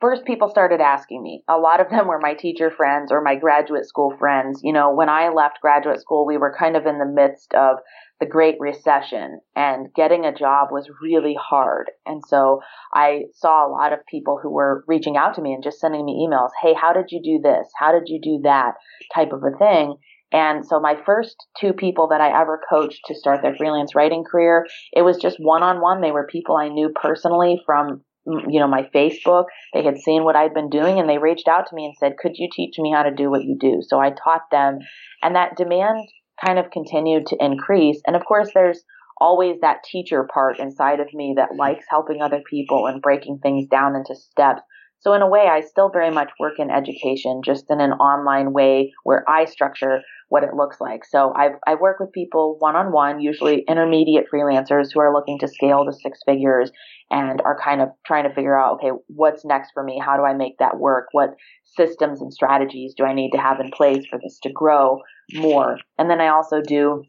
first 0.01 0.25
people 0.25 0.49
started 0.49 0.81
asking 0.81 1.23
me. 1.23 1.43
A 1.49 1.57
lot 1.57 1.81
of 1.81 1.91
them 1.91 2.07
were 2.07 2.19
my 2.19 2.35
teacher 2.35 2.71
friends 2.71 3.13
or 3.13 3.23
my 3.23 3.37
graduate 3.37 3.87
school 3.87 4.15
friends. 4.19 4.61
You 4.63 4.73
know, 4.73 4.95
when 4.95 5.09
I 5.09 5.29
left 5.29 5.61
graduate 5.61 6.01
school, 6.01 6.27
we 6.27 6.39
were 6.39 6.55
kind 6.59 6.77
of 6.77 6.87
in 6.87 6.99
the 6.99 7.07
midst 7.07 7.55
of 7.55 7.79
the 8.19 8.27
Great 8.27 8.57
Recession 8.59 9.41
and 9.55 9.93
getting 9.95 10.25
a 10.25 10.35
job 10.35 10.69
was 10.71 10.89
really 11.03 11.37
hard. 11.39 11.91
And 12.07 12.23
so 12.27 12.61
I 12.95 13.25
saw 13.35 13.67
a 13.67 13.71
lot 13.71 13.93
of 13.93 14.07
people 14.11 14.39
who 14.43 14.51
were 14.51 14.85
reaching 14.87 15.17
out 15.17 15.35
to 15.35 15.43
me 15.43 15.53
and 15.53 15.63
just 15.63 15.81
sending 15.81 16.05
me 16.05 16.27
emails. 16.27 16.51
Hey, 16.63 16.75
how 16.75 16.93
did 16.93 17.07
you 17.11 17.21
do 17.23 17.41
this? 17.43 17.69
How 17.79 17.93
did 17.93 18.05
you 18.07 18.21
do 18.21 18.41
that 18.45 18.75
type 19.15 19.33
of 19.33 19.43
a 19.43 19.57
thing? 19.59 19.97
And 20.33 20.67
so 20.67 20.81
my 20.81 20.97
first 21.07 21.37
two 21.61 21.73
people 21.73 22.09
that 22.09 22.21
I 22.21 22.41
ever 22.41 22.61
coached 22.69 23.03
to 23.07 23.15
start 23.15 23.43
their 23.43 23.55
freelance 23.55 23.95
writing 23.95 24.25
career, 24.25 24.67
it 24.93 25.03
was 25.03 25.19
just 25.19 25.37
one 25.39 25.63
on 25.63 25.81
one. 25.81 26.01
They 26.01 26.11
were 26.11 26.27
people 26.27 26.57
I 26.57 26.69
knew 26.69 26.91
personally 27.01 27.61
from 27.65 28.03
you 28.27 28.61
know, 28.61 28.69
my 28.69 28.89
Facebook. 28.95 29.45
They 29.73 29.85
had 29.85 29.99
seen 29.99 30.25
what 30.25 30.37
I'd 30.37 30.55
been 30.55 30.71
doing 30.71 30.99
and 30.99 31.09
they 31.09 31.19
reached 31.19 31.49
out 31.49 31.67
to 31.69 31.75
me 31.75 31.85
and 31.85 31.95
said, 31.99 32.19
could 32.19 32.33
you 32.35 32.49
teach 32.53 32.75
me 32.79 32.93
how 32.93 33.03
to 33.03 33.15
do 33.15 33.31
what 33.31 33.45
you 33.45 33.57
do? 33.59 33.83
So 33.87 33.99
I 34.01 34.11
taught 34.11 34.51
them 34.51 34.79
and 35.23 35.37
that 35.37 35.57
demand 35.57 36.09
kind 36.45 36.59
of 36.59 36.71
continued 36.71 37.27
to 37.27 37.37
increase. 37.41 38.01
And 38.07 38.17
of 38.17 38.25
course, 38.25 38.51
there's 38.53 38.83
always 39.19 39.61
that 39.61 39.83
teacher 39.85 40.29
part 40.33 40.59
inside 40.59 41.01
of 41.01 41.13
me 41.15 41.35
that 41.37 41.57
likes 41.57 41.87
helping 41.89 42.21
other 42.21 42.43
people 42.49 42.87
and 42.87 43.01
breaking 43.01 43.39
things 43.43 43.67
down 43.69 43.97
into 43.97 44.15
steps. 44.15 44.63
So 45.01 45.13
in 45.15 45.23
a 45.23 45.29
way, 45.29 45.47
I 45.49 45.61
still 45.61 45.91
very 45.91 46.11
much 46.11 46.31
work 46.41 46.55
in 46.59 46.71
education, 46.71 47.43
just 47.45 47.67
in 47.71 47.81
an 47.81 47.93
online 47.93 48.53
way 48.53 48.93
where 49.05 49.25
I 49.29 49.45
structure 49.45 50.01
what 50.29 50.43
it 50.43 50.55
looks 50.55 50.81
like. 50.81 51.05
So 51.05 51.33
I 51.35 51.51
I 51.67 51.75
work 51.77 52.01
with 52.01 52.13
people 52.13 52.57
one 52.59 52.77
on 52.77 52.93
one, 52.93 53.21
usually 53.21 53.65
intermediate 53.69 54.27
freelancers 54.33 54.89
who 54.93 55.01
are 55.01 55.13
looking 55.13 55.39
to 55.39 55.49
scale 55.49 55.85
to 55.85 55.93
six 55.93 56.21
figures 56.27 56.71
and 57.11 57.41
are 57.43 57.59
kind 57.63 57.81
of 57.81 57.91
trying 58.05 58.29
to 58.29 58.35
figure 58.35 58.59
out, 58.59 58.75
okay, 58.75 58.91
what's 59.07 59.45
next 59.45 59.71
for 59.73 59.85
me? 59.85 60.01
How 60.05 60.17
do 60.17 60.25
I 60.25 60.35
make 60.35 60.59
that 60.59 60.79
work? 60.79 61.07
What 61.13 61.35
systems 61.65 62.21
and 62.21 62.33
strategies 62.33 62.95
do 62.97 63.05
I 63.05 63.15
need 63.15 63.31
to 63.31 63.39
have 63.39 63.61
in 63.61 63.71
place 63.71 64.05
for 64.07 64.19
this 64.23 64.39
to 64.43 64.51
grow 64.51 65.01
more? 65.35 65.79
And 65.99 66.11
then 66.11 66.21
I 66.21 66.29
also 66.29 66.61
do 66.61 67.05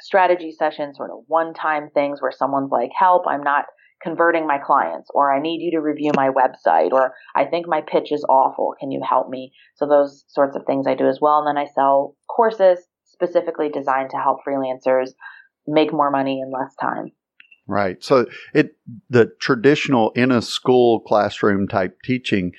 strategy 0.00 0.52
sessions, 0.52 0.96
sort 0.96 1.10
of 1.10 1.20
one 1.28 1.54
time 1.54 1.88
things 1.94 2.20
where 2.20 2.32
someone's 2.32 2.70
like, 2.70 2.90
help, 2.98 3.22
I'm 3.26 3.42
not 3.42 3.66
converting 4.02 4.46
my 4.46 4.58
clients, 4.58 5.08
or 5.14 5.32
I 5.32 5.40
need 5.40 5.60
you 5.60 5.72
to 5.72 5.80
review 5.80 6.12
my 6.14 6.28
website, 6.28 6.92
or 6.92 7.14
I 7.34 7.44
think 7.44 7.66
my 7.66 7.80
pitch 7.80 8.12
is 8.12 8.24
awful. 8.28 8.74
Can 8.78 8.90
you 8.90 9.00
help 9.08 9.28
me? 9.28 9.52
So 9.76 9.86
those 9.86 10.24
sorts 10.28 10.56
of 10.56 10.64
things 10.66 10.86
I 10.86 10.94
do 10.94 11.08
as 11.08 11.18
well. 11.20 11.38
And 11.38 11.48
then 11.48 11.62
I 11.62 11.68
sell 11.72 12.16
courses 12.28 12.78
specifically 13.04 13.68
designed 13.68 14.10
to 14.10 14.16
help 14.16 14.38
freelancers 14.46 15.10
make 15.66 15.92
more 15.92 16.10
money 16.10 16.40
in 16.40 16.50
less 16.50 16.74
time. 16.80 17.12
Right. 17.68 18.02
So 18.02 18.26
it 18.52 18.76
the 19.08 19.32
traditional 19.38 20.10
in 20.10 20.32
a 20.32 20.42
school 20.42 21.00
classroom 21.00 21.68
type 21.68 22.02
teaching 22.02 22.52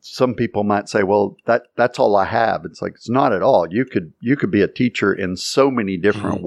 some 0.00 0.34
people 0.34 0.64
might 0.64 0.88
say, 0.88 1.02
well, 1.02 1.36
that 1.46 1.64
that's 1.76 1.98
all 1.98 2.16
I 2.16 2.24
have. 2.24 2.64
It's 2.64 2.80
like 2.80 2.92
it's 2.94 3.10
not 3.10 3.32
at 3.32 3.42
all. 3.42 3.66
You 3.70 3.84
could 3.84 4.12
you 4.20 4.36
could 4.36 4.50
be 4.50 4.62
a 4.62 4.68
teacher 4.68 5.12
in 5.12 5.36
so 5.36 5.70
many 5.70 5.96
different 5.96 6.36
mm-hmm. 6.36 6.46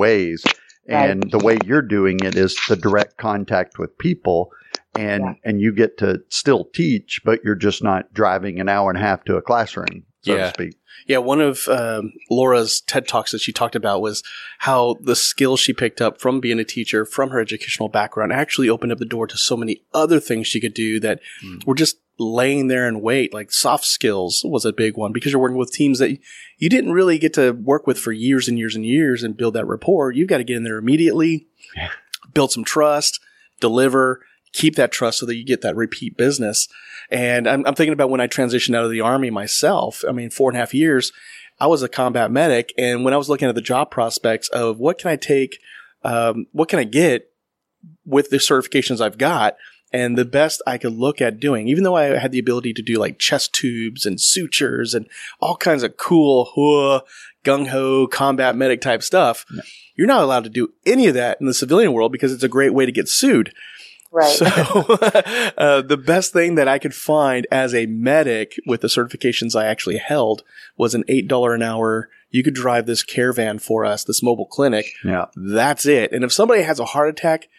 Ways. 0.90 1.12
And 1.12 1.24
right. 1.24 1.32
the 1.32 1.40
way 1.40 1.58
you're 1.66 1.82
doing 1.82 2.20
it 2.24 2.36
is 2.36 2.58
the 2.68 2.76
direct 2.76 3.18
contact 3.18 3.80
with 3.80 3.98
people 3.98 4.52
and 4.96 5.24
yeah. 5.24 5.34
and 5.44 5.62
you 5.62 5.74
get 5.74 5.98
to 6.00 6.22
still 6.30 6.66
teach, 6.74 7.22
but 7.24 7.44
you're 7.44 7.56
just 7.56 7.84
not 7.84 8.14
driving 8.14 8.60
an 8.60 8.70
hour 8.70 8.90
and 8.90 8.98
a 8.98 9.02
half 9.02 9.24
to 9.26 9.38
a 9.38 9.42
classroom, 9.42 10.04
so 10.22 10.36
yeah. 10.36 10.46
to 10.46 10.50
speak. 10.50 10.76
Yeah, 11.08 11.20
one 11.20 11.42
of 11.42 11.68
um, 11.68 12.14
Laura's 12.30 12.82
TED 12.82 13.08
Talks 13.08 13.32
that 13.32 13.42
she 13.42 13.54
talked 13.54 13.76
about 13.76 14.02
was 14.02 14.22
how 14.60 14.98
the 15.02 15.16
skills 15.16 15.60
she 15.60 15.74
picked 15.74 16.02
up 16.02 16.20
from 16.20 16.40
being 16.40 16.60
a 16.60 16.66
teacher, 16.66 17.06
from 17.06 17.30
her 17.30 17.40
educational 17.40 17.90
background, 17.90 18.34
actually 18.34 18.70
opened 18.70 18.92
up 18.92 19.00
the 19.00 19.06
door 19.06 19.26
to 19.28 19.38
so 19.38 19.56
many 19.56 19.82
other 19.94 20.20
things 20.20 20.48
she 20.48 20.60
could 20.60 20.74
do 20.74 21.00
that 21.00 21.20
mm. 21.44 21.66
were 21.66 21.76
just 21.76 21.98
laying 22.20 22.68
there 22.68 22.88
and 22.88 23.02
wait. 23.02 23.34
Like 23.34 23.52
soft 23.52 23.86
skills 23.86 24.44
was 24.46 24.66
a 24.66 24.74
big 24.74 24.98
one 24.98 25.14
because 25.14 25.32
you're 25.32 25.42
working 25.42 25.58
with 25.58 25.72
teams 25.72 26.00
that 26.00 26.18
you 26.58 26.70
didn't 26.70 26.92
really 26.92 27.18
get 27.18 27.34
to 27.36 27.52
work 27.52 27.88
with 27.88 27.98
for 27.98 28.12
years 28.12 28.48
and 28.48 28.60
years 28.60 28.76
and 28.76 28.86
years 28.86 29.24
and 29.24 29.38
build 29.38 29.54
that 29.56 29.68
rapport. 29.68 30.12
You've 30.12 30.30
got 30.30 30.38
to 30.38 30.44
get 30.44 30.58
in 30.58 30.64
there 30.64 30.78
immediately, 30.78 31.48
build 32.34 32.52
some 32.52 32.66
trust, 32.66 33.20
deliver, 33.62 34.26
keep 34.54 34.76
that 34.76 34.92
trust 34.92 35.20
so 35.20 35.26
that 35.26 35.36
you 35.36 35.46
get 35.46 35.62
that 35.62 35.76
repeat 35.76 36.18
business. 36.18 36.68
And 37.12 37.48
I'm, 37.48 37.66
I'm 37.66 37.76
thinking 37.76 37.94
about 37.94 38.10
when 38.10 38.22
I 38.22 38.28
transitioned 38.28 38.76
out 38.76 38.86
of 38.86 38.92
the 38.92 39.02
army 39.02 39.30
myself. 39.30 40.04
I 40.08 40.12
mean, 40.12 40.30
four 40.30 40.50
and 40.50 40.58
a 40.58 40.60
half 40.60 40.74
years, 40.74 41.12
I 41.60 41.68
was 41.68 41.84
a 41.84 41.90
combat 41.90 42.32
medic. 42.32 42.74
And 42.78 43.04
when 43.04 43.14
I 43.14 43.18
was 43.18 43.30
looking 43.30 43.50
at 43.50 43.56
the 43.56 43.62
job 43.62 43.92
prospects 43.92 44.48
of 44.50 44.80
what 44.80 44.98
can 44.98 45.10
I 45.10 45.16
take, 45.16 45.60
um, 46.04 46.48
what 46.52 46.70
can 46.70 46.80
I 46.80 46.84
get 46.84 47.32
with 48.06 48.30
the 48.30 48.38
certifications 48.38 49.02
I've 49.02 49.18
got? 49.18 49.58
And 49.92 50.18
the 50.18 50.26
best 50.26 50.62
I 50.68 50.78
could 50.78 50.94
look 50.94 51.20
at 51.20 51.40
doing, 51.40 51.68
even 51.68 51.84
though 51.84 51.96
I 51.96 52.20
had 52.20 52.32
the 52.32 52.40
ability 52.40 52.74
to 52.74 52.84
do 52.84 53.00
like 53.00 53.18
chest 53.18 53.54
tubes 53.54 54.06
and 54.06 54.22
sutures 54.22 54.94
and 54.94 55.08
all 55.40 55.58
kinds 55.58 55.82
of 55.82 55.98
cool, 55.98 57.04
gung 57.44 57.68
ho 57.68 58.06
combat 58.08 58.56
medic 58.56 58.82
type 58.82 59.02
stuff, 59.02 59.46
no. 59.50 59.64
you're 59.96 60.06
not 60.06 60.22
allowed 60.22 60.44
to 60.44 60.50
do 60.50 60.74
any 60.86 61.08
of 61.08 61.16
that 61.16 61.42
in 61.42 61.48
the 61.48 61.56
civilian 61.56 61.92
world 61.92 62.12
because 62.12 62.32
it's 62.32 62.44
a 62.44 62.50
great 62.50 62.74
way 62.74 62.86
to 62.86 62.92
get 62.92 63.10
sued. 63.10 63.52
Right. 64.12 64.36
So, 64.36 64.46
uh, 65.58 65.82
the 65.82 66.02
best 66.04 66.34
thing 66.34 66.56
that 66.56 66.68
I 66.68 66.80
could 66.80 66.96
find 66.96 67.46
as 67.52 67.76
a 67.76 67.86
medic 67.86 68.56
with 68.66 68.82
the 68.82 68.88
certifications 68.88 69.56
I 69.56 69.68
actually 69.68 69.98
held 69.98 70.44
was 70.78 70.96
an 70.96 71.04
$8 71.04 71.56
an 71.56 71.62
hour. 71.62 72.10
You 72.30 72.44
could 72.44 72.56
drive 72.56 72.86
this 72.86 73.04
caravan 73.04 73.60
for 73.60 73.86
us, 73.86 74.04
this 74.04 74.24
mobile 74.24 74.48
clinic. 74.48 74.88
Yeah. 75.04 75.26
That's 75.36 75.86
it. 75.86 76.12
And 76.12 76.24
if 76.24 76.34
somebody 76.34 76.64
has 76.64 76.80
a 76.80 76.86
heart 76.86 77.10
attack, 77.10 77.50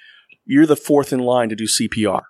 you're 0.44 0.66
the 0.66 0.76
fourth 0.76 1.12
in 1.12 1.20
line 1.20 1.48
to 1.50 1.56
do 1.56 1.64
CPR. 1.64 2.22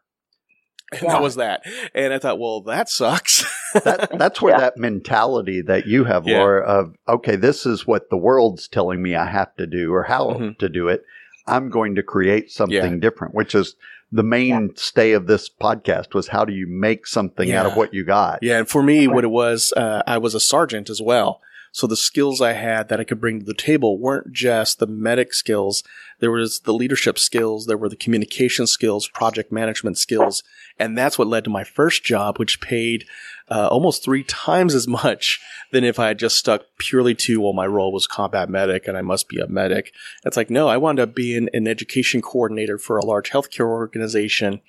And 0.92 1.02
yeah. 1.02 1.12
that 1.12 1.22
was 1.22 1.36
that. 1.36 1.62
And 1.94 2.12
I 2.12 2.18
thought, 2.18 2.38
well, 2.38 2.62
that 2.62 2.88
sucks. 2.88 3.44
that, 3.72 4.10
that's 4.18 4.42
where 4.42 4.54
yeah. 4.54 4.60
that 4.60 4.76
mentality 4.76 5.62
that 5.62 5.86
you 5.86 6.04
have, 6.04 6.26
yeah. 6.26 6.38
Laura, 6.38 6.62
of, 6.62 6.94
okay, 7.08 7.36
this 7.36 7.64
is 7.64 7.86
what 7.86 8.10
the 8.10 8.16
world's 8.16 8.68
telling 8.68 9.00
me 9.00 9.14
I 9.14 9.30
have 9.30 9.54
to 9.56 9.66
do 9.66 9.92
or 9.94 10.02
how 10.02 10.30
mm-hmm. 10.30 10.58
to 10.58 10.68
do 10.68 10.88
it. 10.88 11.04
I'm 11.46 11.70
going 11.70 11.94
to 11.94 12.02
create 12.02 12.50
something 12.50 13.00
different, 13.00 13.34
which 13.34 13.54
is 13.54 13.76
the 14.12 14.22
mainstay 14.22 15.12
of 15.12 15.26
this 15.26 15.48
podcast 15.48 16.14
was 16.14 16.28
how 16.28 16.44
do 16.44 16.52
you 16.52 16.66
make 16.66 17.06
something 17.06 17.52
out 17.52 17.66
of 17.66 17.76
what 17.76 17.94
you 17.94 18.04
got? 18.04 18.40
Yeah. 18.42 18.58
And 18.58 18.68
for 18.68 18.82
me, 18.82 19.06
what 19.06 19.24
it 19.24 19.30
was, 19.30 19.72
uh, 19.76 20.02
I 20.06 20.18
was 20.18 20.34
a 20.34 20.40
sergeant 20.40 20.90
as 20.90 21.00
well. 21.00 21.40
So 21.72 21.86
the 21.86 21.96
skills 21.96 22.40
I 22.40 22.52
had 22.52 22.88
that 22.88 23.00
I 23.00 23.04
could 23.04 23.20
bring 23.20 23.40
to 23.40 23.46
the 23.46 23.54
table 23.54 23.98
weren't 23.98 24.32
just 24.32 24.78
the 24.78 24.86
medic 24.86 25.32
skills. 25.32 25.82
There 26.18 26.30
was 26.30 26.60
the 26.60 26.74
leadership 26.74 27.18
skills. 27.18 27.66
There 27.66 27.78
were 27.78 27.88
the 27.88 27.96
communication 27.96 28.66
skills, 28.66 29.08
project 29.08 29.52
management 29.52 29.96
skills. 29.96 30.42
And 30.78 30.98
that's 30.98 31.18
what 31.18 31.28
led 31.28 31.44
to 31.44 31.50
my 31.50 31.62
first 31.62 32.04
job, 32.04 32.38
which 32.38 32.60
paid 32.60 33.04
uh, 33.50 33.68
almost 33.68 34.04
three 34.04 34.24
times 34.24 34.74
as 34.74 34.88
much 34.88 35.40
than 35.72 35.84
if 35.84 35.98
I 35.98 36.08
had 36.08 36.18
just 36.18 36.36
stuck 36.36 36.62
purely 36.78 37.14
to, 37.16 37.40
well, 37.40 37.52
my 37.52 37.66
role 37.66 37.92
was 37.92 38.06
combat 38.06 38.48
medic 38.48 38.88
and 38.88 38.96
I 38.96 39.02
must 39.02 39.28
be 39.28 39.38
a 39.38 39.46
medic. 39.46 39.92
It's 40.24 40.36
like, 40.36 40.50
no, 40.50 40.68
I 40.68 40.76
wound 40.76 40.98
up 40.98 41.14
being 41.14 41.48
an 41.52 41.68
education 41.68 42.22
coordinator 42.22 42.78
for 42.78 42.98
a 42.98 43.04
large 43.04 43.30
healthcare 43.30 43.66
organization. 43.66 44.60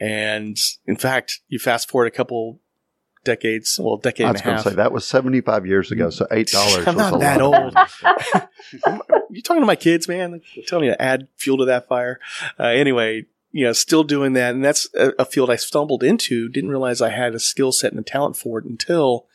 And 0.00 0.56
in 0.86 0.96
fact, 0.96 1.40
you 1.48 1.58
fast 1.58 1.88
forward 1.88 2.06
a 2.06 2.16
couple 2.16 2.60
decades, 3.24 3.78
well, 3.80 3.96
decade 3.96 4.26
and 4.26 4.36
a 4.36 4.38
half. 4.38 4.46
I 4.46 4.52
was 4.52 4.62
going 4.62 4.74
to 4.74 4.80
say, 4.80 4.82
that 4.82 4.92
was 4.92 5.06
75 5.06 5.66
years 5.66 5.90
ago, 5.90 6.10
so 6.10 6.26
$8 6.26 6.86
I'm 6.86 6.96
not 6.96 7.20
that 7.20 7.40
old. 7.40 7.74
you 9.30 9.42
talking 9.42 9.62
to 9.62 9.66
my 9.66 9.76
kids, 9.76 10.08
man? 10.08 10.32
They're 10.32 10.64
telling 10.66 10.86
me 10.86 10.92
to 10.92 11.00
add 11.00 11.28
fuel 11.36 11.58
to 11.58 11.64
that 11.66 11.88
fire. 11.88 12.20
Uh, 12.58 12.64
anyway, 12.64 13.26
you 13.52 13.64
know, 13.64 13.72
still 13.72 14.04
doing 14.04 14.32
that. 14.32 14.54
And 14.54 14.64
that's 14.64 14.88
a, 14.94 15.12
a 15.18 15.24
field 15.24 15.50
I 15.50 15.56
stumbled 15.56 16.02
into. 16.02 16.48
Didn't 16.48 16.70
realize 16.70 17.00
I 17.00 17.10
had 17.10 17.34
a 17.34 17.40
skill 17.40 17.72
set 17.72 17.92
and 17.92 18.00
a 18.00 18.04
talent 18.04 18.36
for 18.36 18.58
it 18.58 18.64
until 18.64 19.26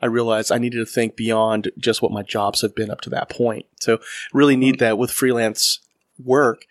I 0.00 0.06
realized 0.06 0.52
I 0.52 0.58
needed 0.58 0.78
to 0.78 0.86
think 0.86 1.16
beyond 1.16 1.70
just 1.78 2.02
what 2.02 2.12
my 2.12 2.22
jobs 2.22 2.62
have 2.62 2.74
been 2.74 2.90
up 2.90 3.00
to 3.02 3.10
that 3.10 3.28
point. 3.28 3.66
So 3.80 3.98
really 4.32 4.56
need 4.56 4.78
that 4.78 4.98
with 4.98 5.10
freelance 5.10 5.80
work. 6.22 6.66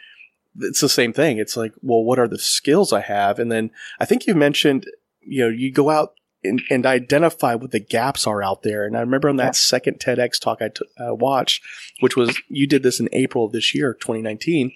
It's 0.59 0.81
the 0.81 0.89
same 0.89 1.13
thing. 1.13 1.39
It's 1.39 1.57
like, 1.57 1.73
well, 1.81 2.03
what 2.03 2.19
are 2.19 2.27
the 2.27 2.37
skills 2.37 2.93
I 2.93 3.01
have? 3.01 3.39
And 3.39 3.51
then 3.51 3.71
I 3.99 4.05
think 4.05 4.27
you 4.27 4.35
mentioned, 4.35 4.85
you 5.21 5.41
know, 5.41 5.49
you 5.49 5.71
go 5.71 5.89
out 5.89 6.13
and, 6.43 6.61
and 6.69 6.85
identify 6.85 7.55
what 7.55 7.71
the 7.71 7.79
gaps 7.79 8.27
are 8.27 8.43
out 8.43 8.63
there. 8.63 8.85
And 8.85 8.97
I 8.97 9.01
remember 9.01 9.29
on 9.29 9.37
that 9.37 9.45
yeah. 9.45 9.51
second 9.51 9.99
TEDx 9.99 10.39
talk 10.39 10.61
I 10.61 10.69
t- 10.69 10.85
uh, 10.99 11.13
watched, 11.15 11.63
which 11.99 12.15
was 12.15 12.41
you 12.49 12.67
did 12.67 12.83
this 12.83 12.99
in 12.99 13.09
April 13.11 13.45
of 13.45 13.51
this 13.51 13.73
year, 13.73 13.93
2019. 13.93 14.71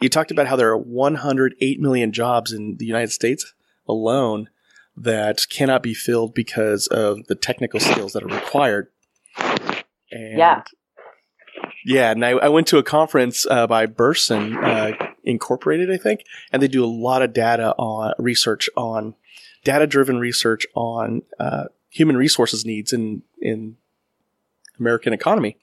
You 0.00 0.08
talked 0.08 0.30
about 0.30 0.46
how 0.46 0.56
there 0.56 0.70
are 0.70 0.78
108 0.78 1.80
million 1.80 2.12
jobs 2.12 2.52
in 2.52 2.76
the 2.76 2.86
United 2.86 3.10
States 3.10 3.52
alone 3.88 4.48
that 4.96 5.46
cannot 5.50 5.82
be 5.82 5.94
filled 5.94 6.34
because 6.34 6.86
of 6.88 7.26
the 7.26 7.34
technical 7.34 7.80
skills 7.80 8.12
that 8.12 8.22
are 8.22 8.26
required. 8.26 8.88
And 9.36 10.38
yeah. 10.38 10.62
Yeah, 11.84 12.12
and 12.12 12.24
I, 12.24 12.30
I 12.30 12.48
went 12.48 12.68
to 12.68 12.78
a 12.78 12.82
conference 12.82 13.44
uh, 13.50 13.66
by 13.66 13.86
Bersin 13.86 14.56
uh, 14.56 15.06
Incorporated, 15.24 15.90
I 15.90 15.96
think, 15.96 16.24
and 16.52 16.62
they 16.62 16.68
do 16.68 16.84
a 16.84 16.86
lot 16.86 17.22
of 17.22 17.32
data 17.32 17.74
on 17.76 18.12
research 18.18 18.68
on 18.76 19.14
data 19.64 19.86
driven 19.86 20.18
research 20.18 20.66
on 20.74 21.22
uh, 21.38 21.64
human 21.90 22.16
resources 22.16 22.64
needs 22.64 22.92
in 22.92 23.22
in 23.40 23.76
American 24.78 25.12
economy. 25.12 25.56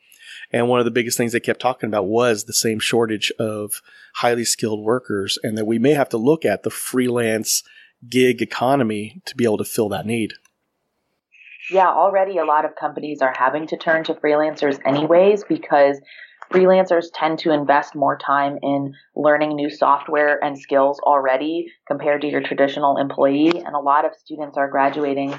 And 0.51 0.67
one 0.67 0.79
of 0.79 0.85
the 0.85 0.91
biggest 0.91 1.17
things 1.17 1.31
they 1.31 1.39
kept 1.39 1.59
talking 1.59 1.87
about 1.87 2.07
was 2.07 2.43
the 2.43 2.53
same 2.53 2.79
shortage 2.79 3.31
of 3.37 3.81
highly 4.15 4.45
skilled 4.45 4.83
workers, 4.83 5.37
and 5.43 5.57
that 5.57 5.65
we 5.65 5.77
may 5.77 5.93
have 5.93 6.09
to 6.09 6.17
look 6.17 6.43
at 6.43 6.63
the 6.63 6.71
freelance 6.71 7.63
gig 8.09 8.41
economy 8.41 9.21
to 9.25 9.35
be 9.35 9.43
able 9.43 9.57
to 9.57 9.63
fill 9.63 9.89
that 9.89 10.05
need. 10.05 10.33
Yeah, 11.69 11.89
already 11.89 12.37
a 12.37 12.45
lot 12.45 12.65
of 12.65 12.75
companies 12.75 13.21
are 13.21 13.33
having 13.37 13.67
to 13.67 13.77
turn 13.77 14.03
to 14.05 14.15
freelancers 14.15 14.79
anyways 14.85 15.43
because 15.43 15.99
freelancers 16.51 17.05
tend 17.13 17.39
to 17.39 17.51
invest 17.51 17.95
more 17.95 18.17
time 18.17 18.57
in 18.61 18.93
learning 19.15 19.55
new 19.55 19.69
software 19.69 20.43
and 20.43 20.57
skills 20.57 20.99
already 20.99 21.67
compared 21.87 22.21
to 22.21 22.27
your 22.27 22.41
traditional 22.41 22.97
employee. 22.97 23.63
And 23.63 23.75
a 23.75 23.79
lot 23.79 24.05
of 24.05 24.15
students 24.15 24.57
are 24.57 24.69
graduating 24.69 25.35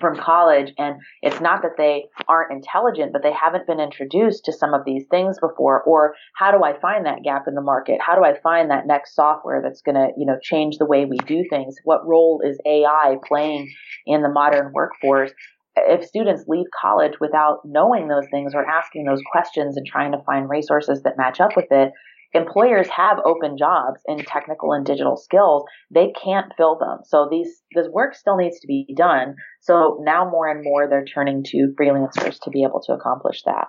from 0.00 0.16
college 0.16 0.72
and 0.78 0.96
it's 1.22 1.40
not 1.40 1.62
that 1.62 1.76
they 1.78 2.04
aren't 2.28 2.52
intelligent 2.52 3.12
but 3.12 3.22
they 3.22 3.32
haven't 3.32 3.66
been 3.66 3.80
introduced 3.80 4.44
to 4.44 4.52
some 4.52 4.74
of 4.74 4.84
these 4.84 5.04
things 5.10 5.38
before. 5.40 5.82
Or 5.84 6.14
how 6.34 6.50
do 6.50 6.62
i 6.64 6.78
find 6.78 7.06
that 7.06 7.22
gap 7.22 7.44
in 7.48 7.54
the 7.54 7.62
market? 7.62 7.98
How 8.00 8.14
do 8.14 8.24
i 8.24 8.38
find 8.40 8.70
that 8.70 8.86
next 8.86 9.14
software 9.14 9.62
that's 9.62 9.82
going 9.82 9.94
to 9.94 10.08
you 10.16 10.26
know 10.26 10.38
change 10.42 10.76
the 10.78 10.86
way 10.86 11.04
we 11.04 11.18
do 11.18 11.44
things? 11.48 11.76
What 11.84 12.06
role 12.06 12.42
is 12.44 12.60
ai 12.66 13.16
playing 13.26 13.72
in 14.06 14.22
the 14.22 14.28
modern 14.28 14.72
workforce 14.72 15.32
if 15.76 16.06
students 16.06 16.44
leave 16.48 16.66
college 16.80 17.14
without 17.20 17.60
knowing 17.64 18.08
those 18.08 18.26
things 18.30 18.52
or 18.54 18.64
asking 18.64 19.04
those 19.04 19.20
questions 19.30 19.76
and 19.76 19.86
trying 19.86 20.12
to 20.12 20.22
find 20.24 20.48
resources 20.48 21.02
that 21.02 21.18
match 21.18 21.40
up 21.40 21.56
with 21.56 21.66
it, 21.70 21.92
employers 22.34 22.88
have 22.88 23.18
open 23.24 23.56
jobs 23.58 24.00
in 24.06 24.18
technical 24.24 24.72
and 24.72 24.84
digital 24.84 25.16
skills. 25.16 25.64
They 25.90 26.12
can't 26.22 26.52
fill 26.56 26.78
them. 26.78 26.98
So 27.04 27.28
these, 27.30 27.62
this 27.74 27.86
work 27.92 28.14
still 28.14 28.36
needs 28.36 28.58
to 28.60 28.66
be 28.66 28.94
done. 28.96 29.36
So 29.60 29.98
now 30.02 30.28
more 30.28 30.48
and 30.48 30.62
more 30.62 30.88
they're 30.88 31.04
turning 31.04 31.44
to 31.44 31.74
freelancers 31.78 32.38
to 32.42 32.50
be 32.50 32.62
able 32.62 32.80
to 32.86 32.92
accomplish 32.92 33.42
that. 33.44 33.68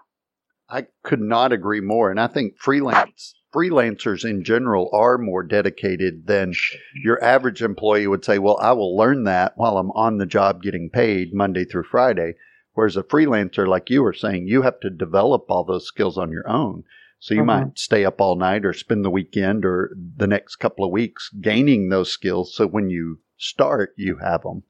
I 0.70 0.88
could 1.04 1.22
not 1.22 1.54
agree 1.54 1.82
more. 1.82 2.12
And 2.12 2.20
I 2.20 2.28
think 2.28 2.58
freelance 2.60 3.36
freelancers 3.58 4.24
in 4.24 4.44
general 4.44 4.90
are 4.94 5.18
more 5.18 5.42
dedicated 5.42 6.28
than 6.28 6.54
your 6.94 7.24
average 7.24 7.64
employee 7.64 8.06
would 8.06 8.24
say, 8.24 8.38
well, 8.38 8.58
I 8.62 8.74
will 8.74 8.96
learn 8.96 9.24
that 9.24 9.54
while 9.56 9.78
I'm 9.78 9.90
on 9.92 10.18
the 10.18 10.28
job 10.28 10.62
getting 10.62 10.92
paid 10.92 11.34
Monday 11.34 11.66
through 11.66 11.86
Friday. 11.86 12.36
Whereas 12.74 12.96
a 12.96 13.02
freelancer, 13.02 13.68
like 13.68 13.90
you 13.90 14.04
were 14.04 14.14
saying, 14.14 14.48
you 14.48 14.62
have 14.62 14.80
to 14.82 14.92
develop 14.92 15.46
all 15.50 15.64
those 15.64 15.88
skills 15.88 16.20
on 16.20 16.32
your 16.32 16.48
own. 16.48 16.84
So 17.20 17.34
you 17.34 17.44
might 17.44 17.80
stay 17.80 18.06
up 18.06 18.22
all 18.22 18.36
night 18.36 18.64
or 18.64 18.74
spend 18.74 19.04
the 19.04 19.10
weekend 19.10 19.66
or 19.66 19.92
the 20.16 20.28
next 20.28 20.58
couple 20.58 20.86
of 20.86 20.92
weeks 20.92 21.32
gaining 21.42 21.90
those 21.90 22.12
skills. 22.12 22.54
So 22.54 22.68
when 22.68 22.92
you 22.92 23.22
start, 23.38 23.96
you 23.98 24.18
have 24.18 24.44
them. 24.44 24.62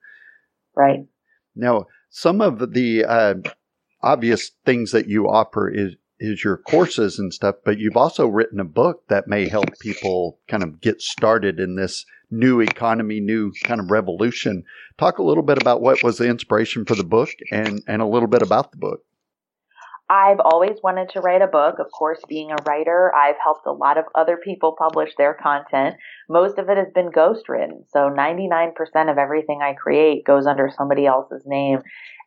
Right. 0.74 1.06
Now, 1.54 1.88
some 2.10 2.40
of 2.40 2.72
the 2.72 3.04
uh, 3.04 3.34
obvious 4.02 4.52
things 4.66 4.92
that 4.94 5.10
you 5.10 5.28
offer 5.28 5.68
is 5.70 5.98
is 6.20 6.44
your 6.44 6.58
courses 6.58 7.20
and 7.20 7.34
stuff, 7.34 7.56
but 7.64 7.78
you've 7.78 7.98
also 7.98 8.28
written 8.28 8.60
a 8.60 8.66
book 8.66 9.08
that 9.08 9.28
may 9.28 9.48
help 9.48 9.78
people 9.80 10.40
kind 10.48 10.64
of 10.64 10.82
get 10.82 11.02
started 11.02 11.60
in 11.60 11.76
this 11.76 12.06
new 12.30 12.60
economy, 12.60 13.20
new 13.20 13.52
kind 13.64 13.80
of 13.80 13.92
revolution. 13.92 14.64
Talk 14.98 15.18
a 15.18 15.24
little 15.24 15.44
bit 15.44 15.62
about 15.62 15.82
what 15.82 16.04
was 16.04 16.18
the 16.18 16.28
inspiration 16.28 16.86
for 16.86 16.96
the 16.96 17.04
book 17.04 17.30
and, 17.52 17.82
and 17.88 18.02
a 18.02 18.08
little 18.08 18.28
bit 18.28 18.42
about 18.42 18.72
the 18.72 18.78
book. 18.78 19.02
I've 20.10 20.40
always 20.40 20.78
wanted 20.82 21.10
to 21.10 21.20
write 21.20 21.42
a 21.42 21.48
book. 21.48 21.80
Of 21.80 21.88
course, 21.92 22.22
being 22.30 22.52
a 22.52 22.64
writer, 22.66 23.14
I've 23.14 23.36
helped 23.44 23.66
a 23.66 23.74
lot 23.74 23.98
of 23.98 24.06
other 24.16 24.38
people 24.38 24.76
publish 24.78 25.12
their 25.18 25.34
content. 25.34 25.98
Most 26.30 26.58
of 26.58 26.70
it 26.70 26.78
has 26.78 26.88
been 26.96 27.12
ghost 27.12 27.50
written. 27.50 27.84
So 27.90 28.10
99% 28.10 28.72
of 29.12 29.18
everything 29.18 29.60
I 29.62 29.74
create 29.74 30.24
goes 30.26 30.48
under 30.48 30.72
somebody 30.76 31.06
else's 31.06 31.44
name. 31.46 31.80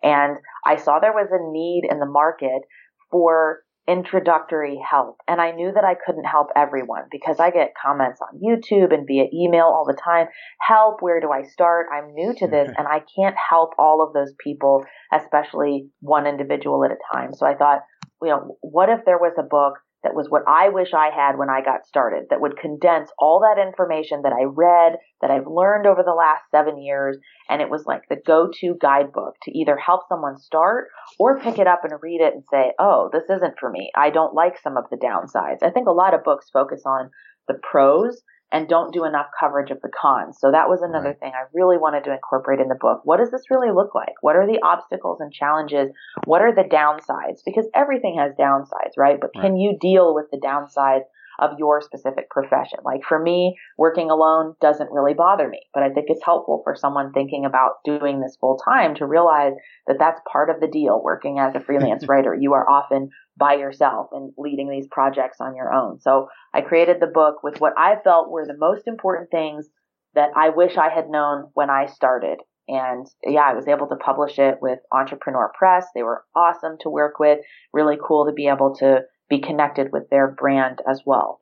And 0.02 0.36
I 0.66 0.76
saw 0.76 0.98
there 0.98 1.14
was 1.14 1.30
a 1.32 1.52
need 1.52 1.90
in 1.90 2.00
the 2.00 2.06
market 2.06 2.62
for 3.10 3.60
introductory 3.90 4.80
help. 4.88 5.16
And 5.26 5.40
I 5.40 5.50
knew 5.50 5.72
that 5.72 5.84
I 5.84 5.94
couldn't 5.94 6.24
help 6.24 6.48
everyone 6.54 7.04
because 7.10 7.40
I 7.40 7.50
get 7.50 7.72
comments 7.80 8.20
on 8.20 8.40
YouTube 8.40 8.94
and 8.94 9.06
via 9.06 9.24
email 9.34 9.64
all 9.64 9.84
the 9.84 9.98
time. 10.00 10.28
Help, 10.60 11.02
where 11.02 11.20
do 11.20 11.30
I 11.30 11.42
start? 11.42 11.86
I'm 11.92 12.14
new 12.14 12.34
to 12.34 12.46
this 12.46 12.70
and 12.78 12.86
I 12.86 13.02
can't 13.16 13.36
help 13.50 13.70
all 13.78 14.02
of 14.06 14.12
those 14.12 14.32
people, 14.42 14.84
especially 15.12 15.88
one 16.00 16.26
individual 16.26 16.84
at 16.84 16.92
a 16.92 16.98
time. 17.12 17.34
So 17.34 17.46
I 17.46 17.54
thought, 17.54 17.80
you 18.22 18.28
know, 18.28 18.56
what 18.60 18.88
if 18.88 19.04
there 19.04 19.18
was 19.18 19.34
a 19.38 19.42
book 19.42 19.74
that 20.02 20.14
was 20.14 20.28
what 20.28 20.42
I 20.48 20.70
wish 20.70 20.94
I 20.94 21.10
had 21.14 21.36
when 21.36 21.50
I 21.50 21.60
got 21.62 21.86
started, 21.86 22.26
that 22.30 22.40
would 22.40 22.56
condense 22.56 23.10
all 23.18 23.40
that 23.40 23.60
information 23.60 24.22
that 24.22 24.32
I 24.32 24.44
read, 24.44 24.96
that 25.20 25.30
I've 25.30 25.46
learned 25.46 25.86
over 25.86 26.02
the 26.02 26.16
last 26.16 26.42
seven 26.50 26.80
years. 26.80 27.18
And 27.48 27.60
it 27.60 27.70
was 27.70 27.84
like 27.86 28.02
the 28.08 28.16
go 28.26 28.48
to 28.60 28.76
guidebook 28.80 29.34
to 29.42 29.58
either 29.58 29.76
help 29.76 30.02
someone 30.08 30.38
start 30.38 30.88
or 31.18 31.40
pick 31.40 31.58
it 31.58 31.66
up 31.66 31.84
and 31.84 31.92
read 32.02 32.20
it 32.20 32.34
and 32.34 32.44
say, 32.50 32.72
oh, 32.78 33.10
this 33.12 33.24
isn't 33.28 33.58
for 33.58 33.70
me. 33.70 33.90
I 33.94 34.10
don't 34.10 34.34
like 34.34 34.58
some 34.62 34.76
of 34.76 34.84
the 34.90 34.96
downsides. 34.96 35.62
I 35.62 35.70
think 35.70 35.86
a 35.86 35.92
lot 35.92 36.14
of 36.14 36.24
books 36.24 36.48
focus 36.50 36.82
on 36.86 37.10
the 37.48 37.58
pros 37.62 38.22
and 38.52 38.68
don't 38.68 38.92
do 38.92 39.04
enough 39.04 39.26
coverage 39.38 39.70
of 39.70 39.80
the 39.80 39.88
cons. 39.88 40.38
So 40.40 40.50
that 40.50 40.68
was 40.68 40.82
another 40.82 41.10
right. 41.10 41.20
thing 41.20 41.32
I 41.34 41.46
really 41.52 41.78
wanted 41.78 42.04
to 42.04 42.12
incorporate 42.12 42.60
in 42.60 42.68
the 42.68 42.74
book. 42.74 43.00
What 43.04 43.18
does 43.18 43.30
this 43.30 43.50
really 43.50 43.72
look 43.72 43.94
like? 43.94 44.14
What 44.20 44.36
are 44.36 44.46
the 44.46 44.60
obstacles 44.62 45.20
and 45.20 45.32
challenges? 45.32 45.90
What 46.24 46.42
are 46.42 46.54
the 46.54 46.64
downsides? 46.64 47.42
Because 47.44 47.66
everything 47.74 48.18
has 48.18 48.32
downsides, 48.38 48.96
right? 48.96 49.18
But 49.20 49.30
right. 49.36 49.42
can 49.42 49.56
you 49.56 49.76
deal 49.80 50.14
with 50.14 50.26
the 50.30 50.38
downsides 50.38 51.04
of 51.40 51.58
your 51.58 51.80
specific 51.80 52.30
profession. 52.30 52.78
Like 52.84 53.02
for 53.02 53.18
me, 53.18 53.56
working 53.78 54.10
alone 54.10 54.54
doesn't 54.60 54.92
really 54.92 55.14
bother 55.14 55.48
me, 55.48 55.62
but 55.72 55.82
I 55.82 55.88
think 55.88 56.06
it's 56.08 56.24
helpful 56.24 56.60
for 56.62 56.76
someone 56.76 57.12
thinking 57.12 57.46
about 57.46 57.82
doing 57.84 58.20
this 58.20 58.36
full 58.38 58.58
time 58.58 58.94
to 58.96 59.06
realize 59.06 59.54
that 59.86 59.96
that's 59.98 60.20
part 60.30 60.50
of 60.50 60.60
the 60.60 60.68
deal. 60.68 61.02
Working 61.02 61.38
as 61.38 61.54
a 61.54 61.60
freelance 61.64 62.06
writer, 62.06 62.34
you 62.38 62.52
are 62.52 62.68
often 62.68 63.08
by 63.40 63.54
yourself 63.54 64.10
and 64.12 64.32
leading 64.38 64.70
these 64.70 64.86
projects 64.88 65.38
on 65.40 65.56
your 65.56 65.72
own. 65.72 65.98
So 65.98 66.28
I 66.54 66.60
created 66.60 66.98
the 67.00 67.06
book 67.08 67.42
with 67.42 67.60
what 67.60 67.72
I 67.76 67.96
felt 68.04 68.30
were 68.30 68.46
the 68.46 68.56
most 68.56 68.86
important 68.86 69.30
things 69.30 69.68
that 70.14 70.30
I 70.36 70.50
wish 70.50 70.76
I 70.76 70.90
had 70.90 71.08
known 71.08 71.48
when 71.54 71.70
I 71.70 71.86
started. 71.86 72.38
And 72.68 73.06
yeah, 73.24 73.40
I 73.40 73.54
was 73.54 73.66
able 73.66 73.88
to 73.88 73.96
publish 73.96 74.38
it 74.38 74.58
with 74.60 74.78
Entrepreneur 74.92 75.50
Press. 75.58 75.86
They 75.94 76.02
were 76.02 76.24
awesome 76.36 76.76
to 76.82 76.90
work 76.90 77.18
with, 77.18 77.40
really 77.72 77.96
cool 78.00 78.26
to 78.26 78.32
be 78.32 78.46
able 78.46 78.76
to 78.76 79.00
be 79.28 79.40
connected 79.40 79.88
with 79.92 80.10
their 80.10 80.28
brand 80.28 80.80
as 80.88 81.02
well. 81.06 81.40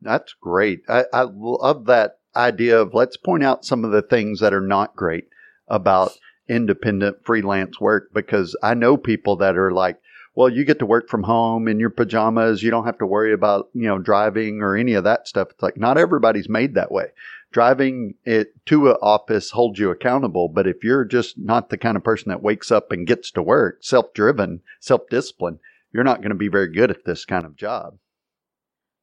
That's 0.00 0.34
great. 0.40 0.80
I, 0.88 1.04
I 1.12 1.26
love 1.30 1.86
that 1.86 2.18
idea 2.36 2.80
of 2.80 2.94
let's 2.94 3.16
point 3.16 3.42
out 3.42 3.64
some 3.64 3.84
of 3.84 3.90
the 3.90 4.02
things 4.02 4.40
that 4.40 4.54
are 4.54 4.60
not 4.60 4.96
great 4.96 5.24
about 5.68 6.12
independent 6.48 7.16
freelance 7.24 7.80
work 7.80 8.10
because 8.14 8.56
I 8.62 8.74
know 8.74 8.96
people 8.96 9.36
that 9.36 9.56
are 9.56 9.72
like, 9.72 9.98
well, 10.34 10.48
you 10.48 10.64
get 10.64 10.80
to 10.80 10.86
work 10.86 11.08
from 11.08 11.22
home 11.22 11.68
in 11.68 11.78
your 11.78 11.90
pajamas. 11.90 12.62
You 12.62 12.70
don't 12.70 12.86
have 12.86 12.98
to 12.98 13.06
worry 13.06 13.32
about, 13.32 13.68
you 13.72 13.86
know, 13.86 13.98
driving 13.98 14.62
or 14.62 14.76
any 14.76 14.94
of 14.94 15.04
that 15.04 15.28
stuff. 15.28 15.48
It's 15.50 15.62
like 15.62 15.76
not 15.76 15.96
everybody's 15.98 16.48
made 16.48 16.74
that 16.74 16.90
way. 16.90 17.06
Driving 17.52 18.14
it 18.24 18.52
to 18.66 18.90
an 18.90 18.96
office 19.00 19.52
holds 19.52 19.78
you 19.78 19.90
accountable. 19.90 20.48
But 20.48 20.66
if 20.66 20.82
you're 20.82 21.04
just 21.04 21.38
not 21.38 21.70
the 21.70 21.78
kind 21.78 21.96
of 21.96 22.02
person 22.02 22.30
that 22.30 22.42
wakes 22.42 22.72
up 22.72 22.90
and 22.90 23.06
gets 23.06 23.30
to 23.32 23.42
work, 23.42 23.78
self 23.82 24.12
driven, 24.12 24.60
self 24.80 25.02
disciplined, 25.08 25.60
you're 25.92 26.02
not 26.02 26.18
going 26.18 26.30
to 26.30 26.34
be 26.34 26.48
very 26.48 26.72
good 26.72 26.90
at 26.90 27.04
this 27.04 27.24
kind 27.24 27.44
of 27.44 27.54
job. 27.54 27.98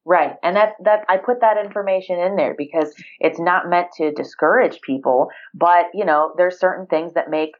Right. 0.04 0.34
And 0.42 0.56
that, 0.56 0.72
that, 0.82 1.04
I 1.08 1.16
put 1.16 1.40
that 1.42 1.64
information 1.64 2.18
in 2.18 2.34
there 2.34 2.54
because 2.58 2.92
it's 3.20 3.38
not 3.38 3.70
meant 3.70 3.92
to 3.98 4.12
discourage 4.12 4.80
people, 4.80 5.28
but, 5.54 5.86
you 5.94 6.04
know, 6.04 6.34
there's 6.36 6.58
certain 6.58 6.86
things 6.86 7.14
that 7.14 7.30
make 7.30 7.52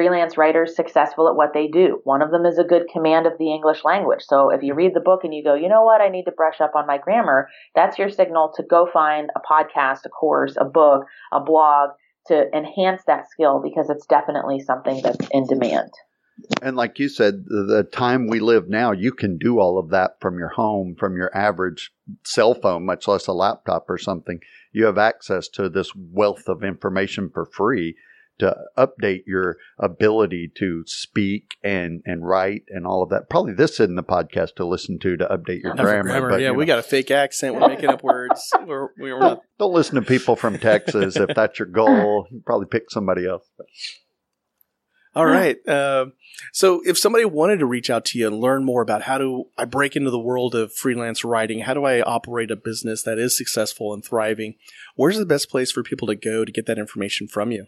freelance 0.00 0.38
writers 0.38 0.74
successful 0.74 1.28
at 1.28 1.36
what 1.36 1.52
they 1.52 1.68
do. 1.68 2.00
One 2.04 2.22
of 2.22 2.30
them 2.30 2.46
is 2.46 2.56
a 2.56 2.64
good 2.64 2.84
command 2.90 3.26
of 3.26 3.34
the 3.38 3.52
English 3.52 3.84
language. 3.84 4.22
So 4.22 4.48
if 4.48 4.62
you 4.62 4.72
read 4.72 4.94
the 4.94 5.00
book 5.00 5.24
and 5.24 5.34
you 5.34 5.44
go, 5.44 5.52
you 5.52 5.68
know 5.68 5.82
what, 5.82 6.00
I 6.00 6.08
need 6.08 6.24
to 6.24 6.30
brush 6.30 6.58
up 6.58 6.72
on 6.74 6.86
my 6.86 6.96
grammar, 6.96 7.50
that's 7.74 7.98
your 7.98 8.08
signal 8.08 8.50
to 8.56 8.62
go 8.62 8.88
find 8.90 9.28
a 9.36 9.40
podcast, 9.40 10.06
a 10.06 10.08
course, 10.08 10.56
a 10.58 10.64
book, 10.64 11.04
a 11.32 11.40
blog 11.40 11.90
to 12.28 12.46
enhance 12.56 13.02
that 13.06 13.28
skill 13.28 13.60
because 13.62 13.90
it's 13.90 14.06
definitely 14.06 14.58
something 14.60 15.02
that's 15.02 15.28
in 15.32 15.46
demand. 15.46 15.90
And 16.62 16.76
like 16.76 16.98
you 16.98 17.10
said, 17.10 17.44
the 17.44 17.86
time 17.92 18.26
we 18.26 18.40
live 18.40 18.70
now, 18.70 18.92
you 18.92 19.12
can 19.12 19.36
do 19.36 19.58
all 19.58 19.78
of 19.78 19.90
that 19.90 20.12
from 20.18 20.38
your 20.38 20.48
home, 20.48 20.96
from 20.98 21.18
your 21.18 21.30
average 21.36 21.92
cell 22.24 22.54
phone, 22.54 22.86
much 22.86 23.06
less 23.06 23.26
a 23.26 23.34
laptop 23.34 23.84
or 23.90 23.98
something. 23.98 24.40
You 24.72 24.86
have 24.86 24.96
access 24.96 25.46
to 25.48 25.68
this 25.68 25.92
wealth 25.94 26.48
of 26.48 26.64
information 26.64 27.28
for 27.28 27.44
free 27.44 27.96
to 28.40 28.56
update 28.76 29.22
your 29.26 29.56
ability 29.78 30.50
to 30.56 30.82
speak 30.86 31.56
and, 31.62 32.02
and 32.04 32.26
write 32.26 32.64
and 32.68 32.86
all 32.86 33.02
of 33.02 33.10
that. 33.10 33.30
Probably 33.30 33.52
this 33.52 33.80
isn't 33.80 33.94
the 33.94 34.02
podcast 34.02 34.56
to 34.56 34.66
listen 34.66 34.98
to 35.00 35.16
to 35.16 35.26
update 35.26 35.62
your 35.62 35.74
grammar. 35.74 36.02
grammar. 36.02 36.30
But, 36.30 36.40
yeah, 36.40 36.50
we 36.50 36.64
know. 36.64 36.74
got 36.74 36.78
a 36.78 36.82
fake 36.82 37.10
accent. 37.10 37.54
We're 37.54 37.68
making 37.68 37.90
up 37.90 38.02
words. 38.02 38.52
We're, 38.66 38.88
we're 38.98 39.18
not. 39.18 39.42
Don't 39.58 39.72
listen 39.72 39.96
to 39.96 40.02
people 40.02 40.36
from 40.36 40.58
Texas 40.58 41.16
if 41.16 41.34
that's 41.34 41.58
your 41.58 41.68
goal. 41.68 42.26
You 42.30 42.42
probably 42.44 42.66
pick 42.66 42.90
somebody 42.90 43.26
else. 43.26 43.48
All 45.14 45.26
right. 45.26 45.56
Uh, 45.66 46.06
so 46.52 46.82
if 46.84 46.96
somebody 46.96 47.24
wanted 47.24 47.58
to 47.58 47.66
reach 47.66 47.90
out 47.90 48.04
to 48.06 48.18
you 48.18 48.28
and 48.28 48.40
learn 48.40 48.64
more 48.64 48.80
about 48.80 49.02
how 49.02 49.18
do 49.18 49.46
I 49.58 49.64
break 49.64 49.96
into 49.96 50.10
the 50.10 50.20
world 50.20 50.54
of 50.54 50.72
freelance 50.72 51.24
writing, 51.24 51.60
how 51.60 51.74
do 51.74 51.84
I 51.84 52.00
operate 52.00 52.50
a 52.50 52.56
business 52.56 53.02
that 53.02 53.18
is 53.18 53.36
successful 53.36 53.92
and 53.92 54.04
thriving, 54.04 54.54
where's 54.94 55.18
the 55.18 55.26
best 55.26 55.50
place 55.50 55.72
for 55.72 55.82
people 55.82 56.06
to 56.06 56.14
go 56.14 56.44
to 56.44 56.52
get 56.52 56.66
that 56.66 56.78
information 56.78 57.26
from 57.26 57.50
you? 57.50 57.66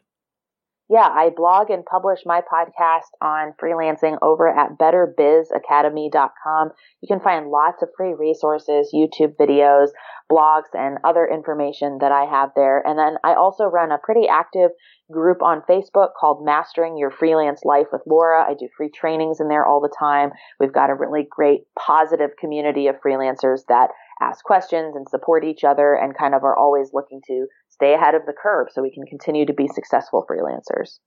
Yeah, 0.89 1.09
I 1.09 1.31
blog 1.35 1.71
and 1.71 1.87
publish 1.87 2.21
my 2.27 2.41
podcast 2.41 3.09
on 3.23 3.55
freelancing 3.63 4.19
over 4.21 4.49
at 4.49 4.77
betterbizacademy.com. 4.79 6.71
You 7.01 7.09
can 7.09 7.21
find 7.21 7.49
lots 7.49 7.83
of 7.83 7.89
free 7.97 8.15
resources, 8.15 8.93
YouTube 8.93 9.37
videos, 9.41 9.89
blogs, 10.31 10.75
and 10.75 10.99
other 11.05 11.27
information 11.27 11.99
that 12.01 12.13
I 12.13 12.25
have 12.25 12.51
there. 12.57 12.83
And 12.87 12.99
then 12.99 13.17
I 13.25 13.35
also 13.35 13.65
run 13.65 13.93
a 13.93 13.99
pretty 13.99 14.29
active 14.29 14.71
group 15.11 15.43
on 15.43 15.63
Facebook 15.69 16.11
called 16.19 16.45
Mastering 16.45 16.97
Your 16.97 17.11
Freelance 17.11 17.63
Life 17.65 17.87
with 17.93 18.03
Laura. 18.07 18.45
I 18.49 18.55
do 18.55 18.69
free 18.77 18.91
trainings 18.91 19.41
in 19.41 19.49
there 19.49 19.65
all 19.65 19.81
the 19.81 19.95
time. 19.99 20.33
We've 20.59 20.73
got 20.73 20.91
a 20.91 20.95
really 20.95 21.27
great 21.31 21.63
positive 21.79 22.31
community 22.39 22.89
of 22.89 22.97
freelancers 23.01 23.61
that 23.69 23.91
ask 24.21 24.45
questions 24.45 24.95
and 24.97 25.09
support 25.09 25.45
each 25.45 25.65
other 25.65 25.95
and 25.95 26.17
kind 26.17 26.35
of 26.35 26.45
are 26.45 26.57
always 26.57 26.91
looking 26.93 27.21
to 27.27 27.47
stay 27.83 27.95
ahead 27.95 28.15
of 28.15 28.27
the 28.27 28.33
curve 28.33 28.69
so 28.71 28.83
we 28.83 28.93
can 28.93 29.05
continue 29.07 29.45
to 29.45 29.53
be 29.53 29.67
successful 29.67 30.25
freelancers. 30.31 30.99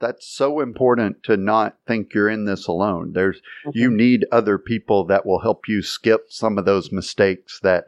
That's 0.00 0.28
so 0.28 0.60
important 0.60 1.22
to 1.24 1.36
not 1.36 1.76
think 1.86 2.12
you're 2.12 2.28
in 2.28 2.44
this 2.44 2.66
alone. 2.66 3.12
There's 3.14 3.36
mm-hmm. 3.66 3.70
you 3.72 3.90
need 3.90 4.26
other 4.32 4.58
people 4.58 5.04
that 5.06 5.24
will 5.24 5.40
help 5.40 5.68
you 5.68 5.82
skip 5.82 6.26
some 6.28 6.58
of 6.58 6.64
those 6.64 6.92
mistakes 6.92 7.60
that 7.62 7.84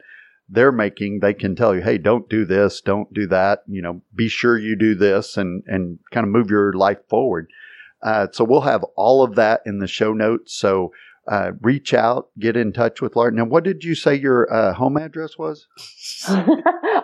they're 0.51 0.71
making, 0.71 1.19
they 1.19 1.35
can 1.35 1.55
tell 1.55 1.75
you, 1.75 1.81
hey, 1.81 1.99
don't 1.99 2.27
do 2.27 2.43
this, 2.43 2.81
don't 2.81 3.13
do 3.13 3.27
that. 3.27 3.59
You 3.67 3.83
know, 3.83 4.01
be 4.15 4.27
sure 4.27 4.57
you 4.57 4.75
do 4.75 4.95
this 4.95 5.37
and, 5.37 5.61
and 5.67 5.99
kind 6.11 6.23
of 6.25 6.31
move 6.31 6.49
your 6.49 6.73
life 6.73 6.97
forward. 7.07 7.51
Uh, 8.01 8.27
so 8.31 8.43
we'll 8.45 8.61
have 8.61 8.83
all 8.95 9.21
of 9.21 9.35
that 9.35 9.61
in 9.67 9.77
the 9.77 9.87
show 9.87 10.13
notes. 10.13 10.55
So 10.55 10.91
uh, 11.29 11.51
reach 11.61 11.93
out, 11.93 12.29
get 12.39 12.57
in 12.57 12.73
touch 12.73 13.01
with 13.01 13.15
Laura. 13.15 13.31
Now, 13.31 13.45
what 13.45 13.63
did 13.63 13.83
you 13.83 13.93
say 13.93 14.15
your 14.15 14.51
uh, 14.51 14.73
home 14.73 14.97
address 14.97 15.37
was? 15.37 15.67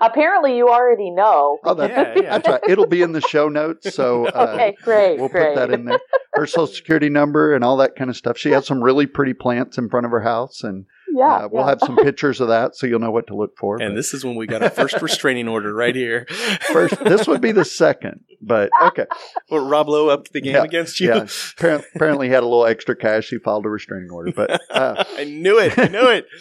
Apparently, 0.01 0.57
you 0.57 0.67
already 0.67 1.11
know. 1.11 1.59
Oh, 1.63 1.75
that, 1.75 1.89
Yeah, 1.89 2.13
yeah. 2.15 2.37
that's 2.37 2.47
right. 2.47 2.61
It'll 2.67 2.87
be 2.87 3.03
in 3.03 3.11
the 3.11 3.21
show 3.21 3.49
notes. 3.49 3.93
So 3.93 4.25
uh, 4.35 4.47
okay, 4.53 4.75
great, 4.81 5.19
we'll 5.19 5.29
great. 5.29 5.49
put 5.49 5.55
that 5.55 5.71
in 5.71 5.85
there. 5.85 5.99
Her 6.33 6.47
social 6.47 6.67
security 6.67 7.09
number 7.09 7.53
and 7.53 7.63
all 7.63 7.77
that 7.77 7.95
kind 7.95 8.09
of 8.09 8.17
stuff. 8.17 8.37
She 8.37 8.49
has 8.49 8.65
some 8.65 8.83
really 8.83 9.05
pretty 9.05 9.33
plants 9.33 9.77
in 9.77 9.89
front 9.89 10.05
of 10.07 10.11
her 10.11 10.21
house, 10.21 10.63
and 10.63 10.85
Yeah, 11.15 11.45
uh, 11.45 11.49
we'll 11.49 11.63
yeah. 11.63 11.69
have 11.69 11.79
some 11.79 11.95
pictures 11.95 12.41
of 12.41 12.49
that, 12.49 12.75
so 12.75 12.87
you'll 12.87 12.99
know 12.99 13.11
what 13.11 13.27
to 13.27 13.35
look 13.35 13.57
for. 13.57 13.81
And 13.81 13.91
But 13.91 13.95
this 13.95 14.13
is 14.13 14.25
when 14.25 14.35
we 14.35 14.47
got 14.47 14.61
our 14.61 14.69
first 14.69 15.01
restraining 15.01 15.47
order 15.47 15.73
right 15.73 15.95
here. 15.95 16.25
first, 16.73 17.01
this 17.03 17.25
would 17.25 17.39
be 17.39 17.53
the 17.53 17.63
second, 17.63 18.25
but 18.41 18.69
okay. 18.81 19.05
Well, 19.49 19.65
Rob 19.65 19.87
Lowe 19.87 20.09
up 20.09 20.27
the 20.29 20.41
game 20.41 20.55
Yeah, 20.55 20.63
against 20.63 20.99
you. 20.99 21.07
Yeah, 21.07 21.27
apparently, 21.57 21.87
apparently 21.95 22.29
had 22.29 22.43
a 22.43 22.47
little 22.47 22.65
extra 22.65 22.97
cash. 22.97 23.29
He 23.29 23.37
filed 23.37 23.65
a 23.65 23.69
restraining 23.69 24.11
order, 24.11 24.31
but. 24.31 24.61
Uh, 24.75 25.05
I 25.17 25.23
knew 25.23 25.57
it. 25.57 25.77
I 25.79 25.87
knew 25.87 26.09
it. 26.09 26.25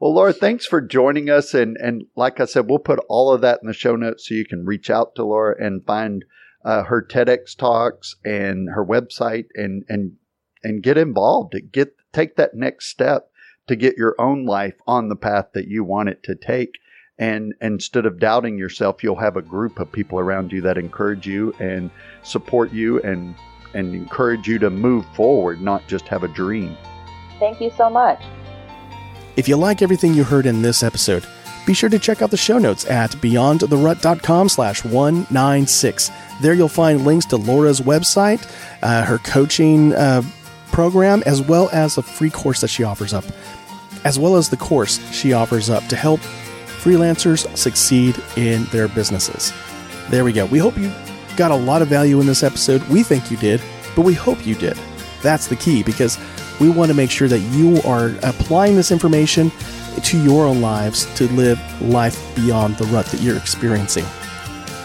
Well, 0.00 0.14
Laura, 0.14 0.32
thanks 0.32 0.64
for 0.64 0.80
joining 0.80 1.28
us. 1.28 1.54
And, 1.54 1.76
and 1.76 2.04
like 2.14 2.38
I 2.38 2.44
said, 2.44 2.68
we'll 2.68 2.78
put 2.78 3.00
all 3.08 3.32
of 3.32 3.40
that 3.40 3.58
in 3.60 3.66
the 3.66 3.74
show 3.74 3.96
notes 3.96 4.28
so 4.28 4.34
you 4.34 4.44
can 4.44 4.64
reach 4.64 4.90
out 4.90 5.16
to 5.16 5.24
Laura 5.24 5.56
and 5.58 5.84
find 5.84 6.24
uh, 6.64 6.84
her 6.84 7.02
TEDx 7.02 7.56
talks 7.56 8.14
and 8.24 8.68
her 8.68 8.86
website 8.86 9.46
and, 9.56 9.84
and, 9.88 10.12
and 10.62 10.84
get 10.84 10.96
involved. 10.96 11.56
Get, 11.72 11.96
take 12.12 12.36
that 12.36 12.54
next 12.54 12.86
step 12.86 13.32
to 13.68 13.76
get 13.76 13.96
your 13.96 14.14
own 14.18 14.44
life 14.44 14.74
on 14.86 15.08
the 15.08 15.16
path 15.16 15.46
that 15.54 15.68
you 15.68 15.84
want 15.84 16.08
it 16.08 16.22
to 16.24 16.34
take. 16.34 16.78
And 17.18 17.54
instead 17.60 18.06
of 18.06 18.20
doubting 18.20 18.58
yourself, 18.58 19.02
you'll 19.02 19.16
have 19.16 19.36
a 19.36 19.42
group 19.42 19.80
of 19.80 19.90
people 19.90 20.18
around 20.18 20.52
you 20.52 20.60
that 20.62 20.78
encourage 20.78 21.26
you 21.26 21.52
and 21.58 21.90
support 22.22 22.72
you 22.72 23.00
and, 23.02 23.34
and 23.74 23.94
encourage 23.94 24.46
you 24.46 24.58
to 24.60 24.70
move 24.70 25.04
forward, 25.14 25.60
not 25.60 25.86
just 25.88 26.06
have 26.08 26.22
a 26.22 26.28
dream. 26.28 26.76
Thank 27.38 27.60
you 27.60 27.70
so 27.76 27.90
much. 27.90 28.22
If 29.36 29.48
you 29.48 29.56
like 29.56 29.82
everything 29.82 30.14
you 30.14 30.24
heard 30.24 30.46
in 30.46 30.62
this 30.62 30.82
episode, 30.82 31.24
be 31.66 31.74
sure 31.74 31.90
to 31.90 31.98
check 31.98 32.22
out 32.22 32.30
the 32.30 32.36
show 32.36 32.58
notes 32.58 32.86
at 32.86 33.10
beyondtherut.com 33.10 34.48
slash 34.48 34.84
196. 34.84 36.10
There 36.40 36.54
you'll 36.54 36.68
find 36.68 37.04
links 37.04 37.26
to 37.26 37.36
Laura's 37.36 37.80
website, 37.80 38.50
uh, 38.82 39.04
her 39.04 39.18
coaching 39.18 39.92
uh, 39.92 40.22
program, 40.72 41.22
as 41.26 41.42
well 41.42 41.68
as 41.72 41.98
a 41.98 42.02
free 42.02 42.30
course 42.30 42.62
that 42.62 42.68
she 42.68 42.84
offers 42.84 43.12
up, 43.12 43.24
as 44.04 44.18
well 44.18 44.36
as 44.36 44.48
the 44.48 44.56
course 44.56 44.98
she 45.12 45.32
offers 45.32 45.70
up 45.70 45.86
to 45.86 45.96
help 45.96 46.20
freelancers 46.20 47.54
succeed 47.56 48.20
in 48.36 48.64
their 48.66 48.88
businesses. 48.88 49.52
There 50.10 50.24
we 50.24 50.32
go. 50.32 50.46
We 50.46 50.58
hope 50.58 50.76
you 50.78 50.92
got 51.36 51.50
a 51.50 51.56
lot 51.56 51.82
of 51.82 51.88
value 51.88 52.20
in 52.20 52.26
this 52.26 52.42
episode. 52.42 52.82
We 52.88 53.02
think 53.02 53.30
you 53.30 53.36
did, 53.36 53.60
but 53.94 54.02
we 54.02 54.14
hope 54.14 54.46
you 54.46 54.54
did. 54.54 54.78
That's 55.22 55.48
the 55.48 55.56
key 55.56 55.82
because 55.82 56.18
we 56.60 56.68
want 56.68 56.90
to 56.90 56.96
make 56.96 57.10
sure 57.10 57.28
that 57.28 57.40
you 57.40 57.80
are 57.82 58.14
applying 58.22 58.76
this 58.76 58.90
information 58.90 59.50
to 60.02 60.22
your 60.22 60.46
own 60.46 60.60
lives 60.60 61.12
to 61.16 61.30
live 61.32 61.60
life 61.82 62.34
beyond 62.36 62.76
the 62.76 62.84
rut 62.86 63.06
that 63.06 63.20
you're 63.20 63.36
experiencing. 63.36 64.04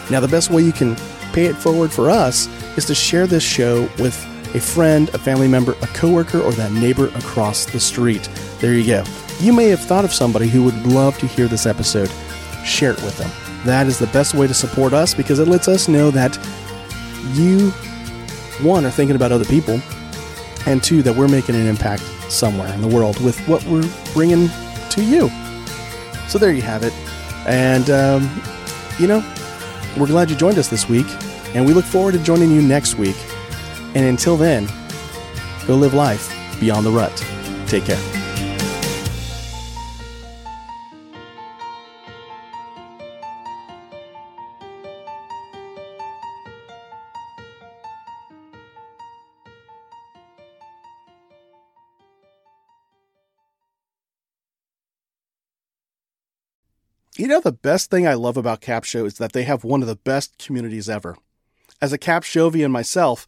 Now, 0.09 0.19
the 0.19 0.27
best 0.27 0.49
way 0.49 0.63
you 0.63 0.73
can 0.73 0.95
pay 1.31 1.45
it 1.45 1.55
forward 1.55 1.91
for 1.91 2.09
us 2.09 2.47
is 2.77 2.85
to 2.85 2.95
share 2.95 3.27
this 3.27 3.43
show 3.43 3.83
with 3.99 4.27
a 4.53 4.59
friend, 4.59 5.09
a 5.09 5.17
family 5.17 5.47
member, 5.47 5.73
a 5.81 5.87
coworker, 5.87 6.39
or 6.39 6.51
that 6.53 6.71
neighbor 6.71 7.07
across 7.15 7.65
the 7.65 7.79
street. 7.79 8.29
There 8.59 8.73
you 8.73 8.85
go. 8.85 9.03
You 9.39 9.51
may 9.53 9.69
have 9.69 9.79
thought 9.79 10.05
of 10.05 10.13
somebody 10.13 10.47
who 10.47 10.63
would 10.63 10.85
love 10.85 11.17
to 11.19 11.27
hear 11.27 11.47
this 11.47 11.65
episode. 11.65 12.11
Share 12.63 12.91
it 12.91 13.01
with 13.01 13.17
them. 13.17 13.31
That 13.65 13.87
is 13.87 13.97
the 13.97 14.07
best 14.07 14.33
way 14.35 14.47
to 14.47 14.53
support 14.53 14.93
us 14.93 15.13
because 15.13 15.39
it 15.39 15.47
lets 15.47 15.67
us 15.67 15.87
know 15.87 16.11
that 16.11 16.37
you, 17.31 17.71
one, 18.61 18.85
are 18.85 18.91
thinking 18.91 19.15
about 19.15 19.31
other 19.31 19.45
people, 19.45 19.79
and 20.65 20.83
two, 20.83 21.01
that 21.01 21.15
we're 21.15 21.27
making 21.27 21.55
an 21.55 21.65
impact 21.67 22.03
somewhere 22.29 22.73
in 22.73 22.81
the 22.81 22.87
world 22.87 23.19
with 23.21 23.39
what 23.47 23.63
we're 23.65 23.89
bringing 24.13 24.49
to 24.91 25.03
you. 25.03 25.29
So 26.27 26.37
there 26.37 26.51
you 26.51 26.61
have 26.61 26.83
it. 26.83 26.93
And, 27.47 27.89
um, 27.89 28.41
you 28.99 29.07
know, 29.07 29.23
we're 29.97 30.07
glad 30.07 30.29
you 30.29 30.35
joined 30.35 30.57
us 30.57 30.67
this 30.67 30.87
week, 30.87 31.07
and 31.53 31.65
we 31.65 31.73
look 31.73 31.85
forward 31.85 32.13
to 32.13 32.19
joining 32.19 32.51
you 32.51 32.61
next 32.61 32.95
week. 32.95 33.17
And 33.95 34.05
until 34.05 34.37
then, 34.37 34.67
go 35.67 35.75
live 35.75 35.93
life 35.93 36.29
beyond 36.59 36.85
the 36.85 36.91
rut. 36.91 37.15
Take 37.67 37.85
care. 37.85 38.23
You 57.15 57.27
know, 57.27 57.39
the 57.39 57.51
best 57.51 57.91
thing 57.91 58.07
I 58.07 58.15
love 58.15 58.37
about 58.37 58.61
Capsho 58.61 59.05
is 59.05 59.13
that 59.15 59.33
they 59.33 59.43
have 59.43 59.63
one 59.63 59.81
of 59.81 59.87
the 59.87 59.95
best 59.95 60.39
communities 60.39 60.89
ever. 60.89 61.15
As 61.79 61.93
a 61.93 61.97
Capshovian 61.99 62.71
myself, 62.71 63.27